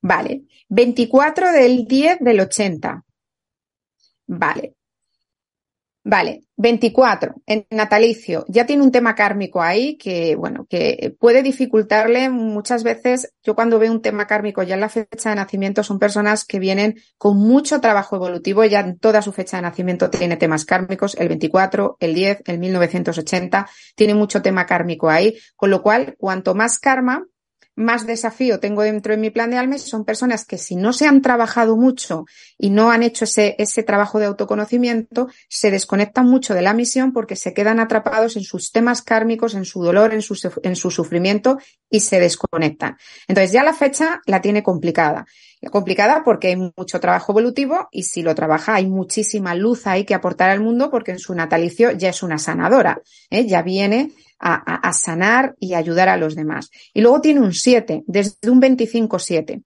[0.00, 3.04] Vale, 24 del 10 del 80.
[4.28, 4.77] Vale.
[6.10, 12.30] Vale, 24, en natalicio, ya tiene un tema kármico ahí que, bueno, que puede dificultarle
[12.30, 13.34] muchas veces.
[13.42, 16.60] Yo cuando veo un tema kármico ya en la fecha de nacimiento son personas que
[16.60, 21.14] vienen con mucho trabajo evolutivo, ya en toda su fecha de nacimiento tiene temas kármicos,
[21.18, 26.54] el 24, el 10, el 1980, tiene mucho tema kármico ahí, con lo cual, cuanto
[26.54, 27.26] más karma,
[27.78, 31.06] más desafío tengo dentro de mi plan de alma son personas que si no se
[31.06, 32.26] han trabajado mucho
[32.58, 37.12] y no han hecho ese, ese trabajo de autoconocimiento, se desconectan mucho de la misión
[37.12, 40.90] porque se quedan atrapados en sus temas kármicos, en su dolor, en su, en su
[40.90, 41.58] sufrimiento
[41.88, 42.96] y se desconectan.
[43.28, 45.26] Entonces ya la fecha la tiene complicada.
[45.70, 50.14] Complicada porque hay mucho trabajo evolutivo y si lo trabaja hay muchísima luz ahí que
[50.14, 53.46] aportar al mundo porque en su natalicio ya es una sanadora, ¿eh?
[53.46, 56.70] ya viene a, sanar y ayudar a los demás.
[56.94, 59.62] Y luego tiene un 7, desde un 25-7.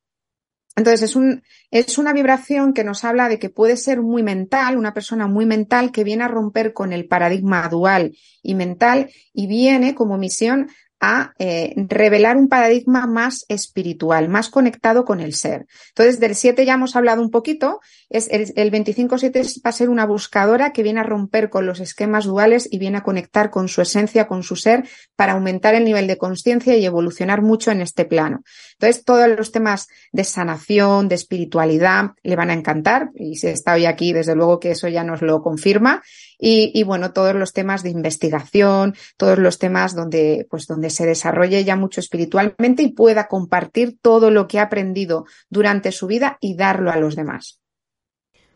[0.74, 4.78] Entonces es, un, es una vibración que nos habla de que puede ser muy mental,
[4.78, 9.46] una persona muy mental que viene a romper con el paradigma dual y mental y
[9.46, 10.70] viene como misión
[11.04, 15.66] a eh, revelar un paradigma más espiritual, más conectado con el ser.
[15.88, 19.90] Entonces, del 7 ya hemos hablado un poquito, es el, el 25-7 va a ser
[19.90, 23.66] una buscadora que viene a romper con los esquemas duales y viene a conectar con
[23.66, 27.80] su esencia, con su ser, para aumentar el nivel de conciencia y evolucionar mucho en
[27.80, 28.44] este plano.
[28.74, 33.74] Entonces, todos los temas de sanación, de espiritualidad, le van a encantar, y si está
[33.74, 36.00] hoy aquí, desde luego que eso ya nos lo confirma.
[36.38, 41.64] Y, bueno, todos los temas de investigación, todos los temas donde, pues, donde se desarrolle
[41.64, 46.56] ya mucho espiritualmente y pueda compartir todo lo que ha aprendido durante su vida y
[46.56, 47.60] darlo a los demás.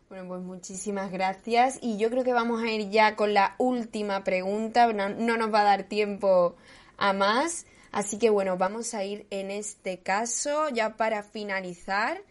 [0.09, 1.79] Bueno, pues muchísimas gracias.
[1.81, 4.91] Y yo creo que vamos a ir ya con la última pregunta.
[4.93, 6.55] No, no nos va a dar tiempo
[6.97, 7.65] a más.
[7.91, 12.21] Así que bueno, vamos a ir en este caso ya para finalizar.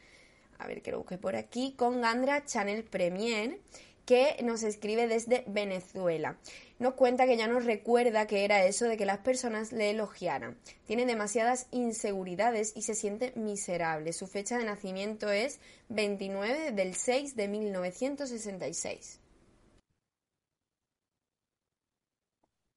[0.59, 3.59] A ver, que por aquí con Gandra Channel Premier
[4.07, 6.39] que nos escribe desde Venezuela.
[6.79, 10.57] Nos cuenta que ya nos recuerda que era eso de que las personas le elogiaran.
[10.87, 14.13] Tiene demasiadas inseguridades y se siente miserable.
[14.13, 19.21] Su fecha de nacimiento es 29 del 6 de 1966.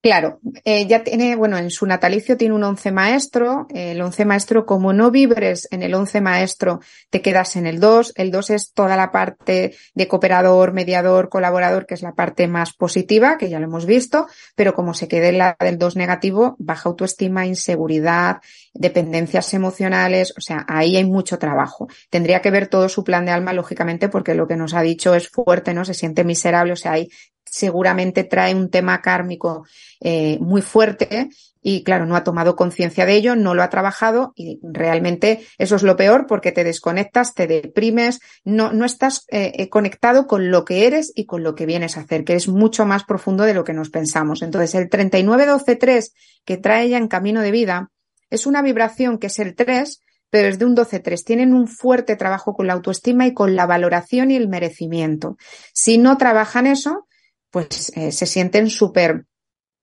[0.01, 3.67] Claro, eh, ya tiene, bueno, en su natalicio tiene un once maestro.
[3.73, 6.79] el once maestro, como no vibres en el once maestro,
[7.09, 8.13] te quedas en el dos.
[8.15, 12.71] El dos es toda la parte de cooperador, mediador, colaborador, que es la parte más
[12.71, 16.55] positiva, que ya lo hemos visto, pero como se quede en la del dos negativo,
[16.59, 18.37] baja autoestima, inseguridad,
[18.73, 21.89] dependencias emocionales, o sea, ahí hay mucho trabajo.
[22.09, 25.13] Tendría que ver todo su plan de alma, lógicamente, porque lo que nos ha dicho
[25.13, 25.83] es fuerte, ¿no?
[25.83, 27.09] Se siente miserable, o sea, hay
[27.49, 29.65] seguramente trae un tema kármico
[29.99, 31.29] eh, muy fuerte
[31.61, 35.75] y claro, no ha tomado conciencia de ello, no lo ha trabajado y realmente eso
[35.75, 40.51] es lo peor porque te desconectas, te deprimes, no, no estás eh, eh, conectado con
[40.51, 43.43] lo que eres y con lo que vienes a hacer, que es mucho más profundo
[43.43, 44.41] de lo que nos pensamos.
[44.41, 46.13] Entonces, el 3912-3
[46.45, 47.91] que trae ella en camino de vida
[48.29, 51.23] es una vibración que es el 3, pero es de un 12-3.
[51.25, 55.37] Tienen un fuerte trabajo con la autoestima y con la valoración y el merecimiento.
[55.73, 57.07] Si no trabajan eso,
[57.51, 59.25] pues eh, se sienten súper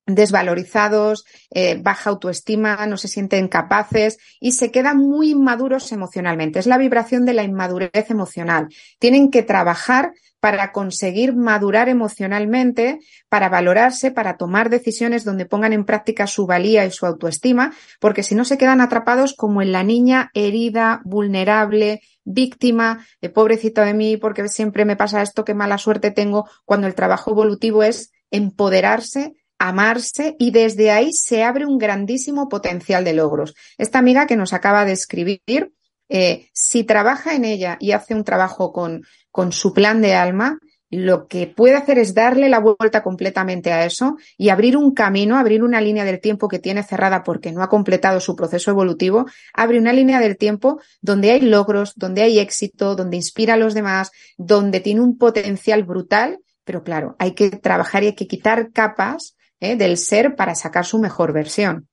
[0.07, 6.61] desvalorizados, eh, baja autoestima, no se sienten capaces y se quedan muy inmaduros emocionalmente.
[6.61, 8.69] Es la vibración de la inmadurez emocional.
[9.01, 15.85] Tienen que trabajar para conseguir madurar emocionalmente, para valorarse, para tomar decisiones donde pongan en
[15.85, 19.83] práctica su valía y su autoestima, porque si no se quedan atrapados como en la
[19.83, 25.79] niña herida, vulnerable, víctima, de pobrecito de mí, porque siempre me pasa esto, qué mala
[25.79, 31.79] suerte tengo, cuando el trabajo evolutivo es empoderarse, amarse y desde ahí se abre un
[31.79, 33.55] grandísimo potencial de logros.
[33.79, 35.73] Esta amiga que nos acaba de escribir,
[36.09, 40.59] eh, si trabaja en ella y hace un trabajo con, con su plan de alma,
[40.91, 45.37] lo que puede hacer es darle la vuelta completamente a eso y abrir un camino,
[45.37, 49.27] abrir una línea del tiempo que tiene cerrada porque no ha completado su proceso evolutivo,
[49.53, 53.75] abre una línea del tiempo donde hay logros, donde hay éxito, donde inspira a los
[53.75, 58.71] demás, donde tiene un potencial brutal, pero claro, hay que trabajar y hay que quitar
[58.73, 59.77] capas ¿eh?
[59.77, 61.89] del ser para sacar su mejor versión.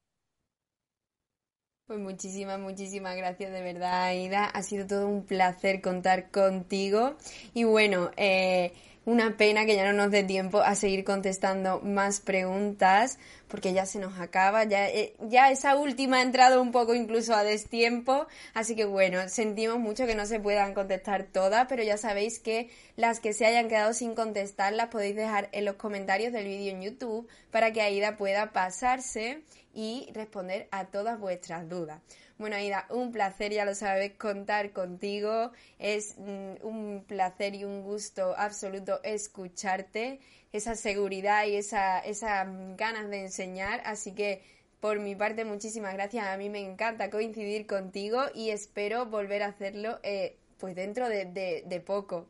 [1.93, 4.45] Pues muchísimas, muchísimas gracias de verdad, Aida.
[4.45, 7.17] Ha sido todo un placer contar contigo.
[7.53, 8.73] Y bueno, eh,
[9.05, 13.85] una pena que ya no nos dé tiempo a seguir contestando más preguntas, porque ya
[13.85, 18.25] se nos acaba, ya, eh, ya esa última ha entrado un poco incluso a destiempo,
[18.55, 22.71] así que bueno, sentimos mucho que no se puedan contestar todas, pero ya sabéis que
[22.95, 26.71] las que se hayan quedado sin contestar las podéis dejar en los comentarios del vídeo
[26.71, 32.01] en YouTube para que Aida pueda pasarse y responder a todas vuestras dudas.
[32.37, 35.51] Bueno, Aida, un placer, ya lo sabes, contar contigo.
[35.79, 40.19] Es mm, un placer y un gusto absoluto escucharte,
[40.51, 42.47] esa seguridad y esa, esas
[42.77, 43.81] ganas de enseñar.
[43.85, 44.41] Así que,
[44.79, 46.27] por mi parte, muchísimas gracias.
[46.27, 51.25] A mí me encanta coincidir contigo y espero volver a hacerlo eh, pues dentro de,
[51.65, 52.27] de poco.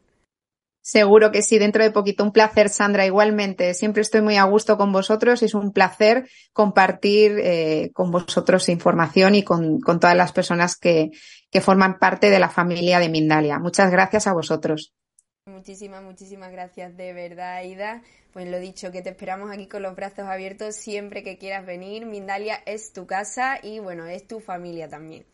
[0.86, 2.26] Seguro que sí, dentro de poquito.
[2.26, 3.74] Un placer, Sandra, igualmente.
[3.74, 9.34] Siempre estoy muy a gusto con vosotros es un placer compartir eh, con vosotros información
[9.34, 11.12] y con, con todas las personas que,
[11.50, 13.60] que, forman parte de la familia de Mindalia.
[13.60, 14.94] Muchas gracias a vosotros.
[15.46, 18.02] Muchísimas, muchísimas gracias de verdad, Aida.
[18.34, 22.06] Pues lo dicho, que te esperamos aquí con los brazos abiertos siempre que quieras venir.
[22.06, 25.26] Mindalia es tu casa y bueno, es tu familia también.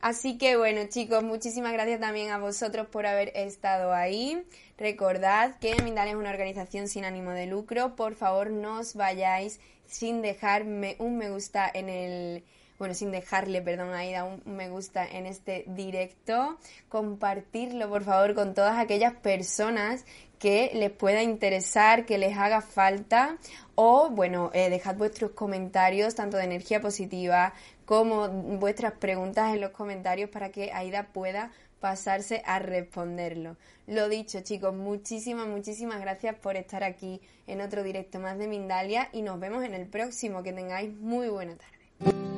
[0.00, 4.46] Así que bueno chicos, muchísimas gracias también a vosotros por haber estado ahí.
[4.78, 7.96] Recordad que Mindalia es una organización sin ánimo de lucro.
[7.96, 12.44] Por favor, no os vayáis sin dejarme un me gusta en el
[12.78, 16.58] bueno, sin dejarle, perdón, a un me gusta en este directo,
[16.90, 20.04] compartirlo por favor con todas aquellas personas
[20.38, 23.38] que les pueda interesar, que les haga falta
[23.74, 27.54] o bueno, eh, dejad vuestros comentarios tanto de energía positiva
[27.86, 33.56] como vuestras preguntas en los comentarios para que Aida pueda pasarse a responderlo.
[33.86, 39.08] Lo dicho, chicos, muchísimas, muchísimas gracias por estar aquí en otro directo más de Mindalia
[39.12, 40.42] y nos vemos en el próximo.
[40.42, 42.35] Que tengáis muy buena tarde.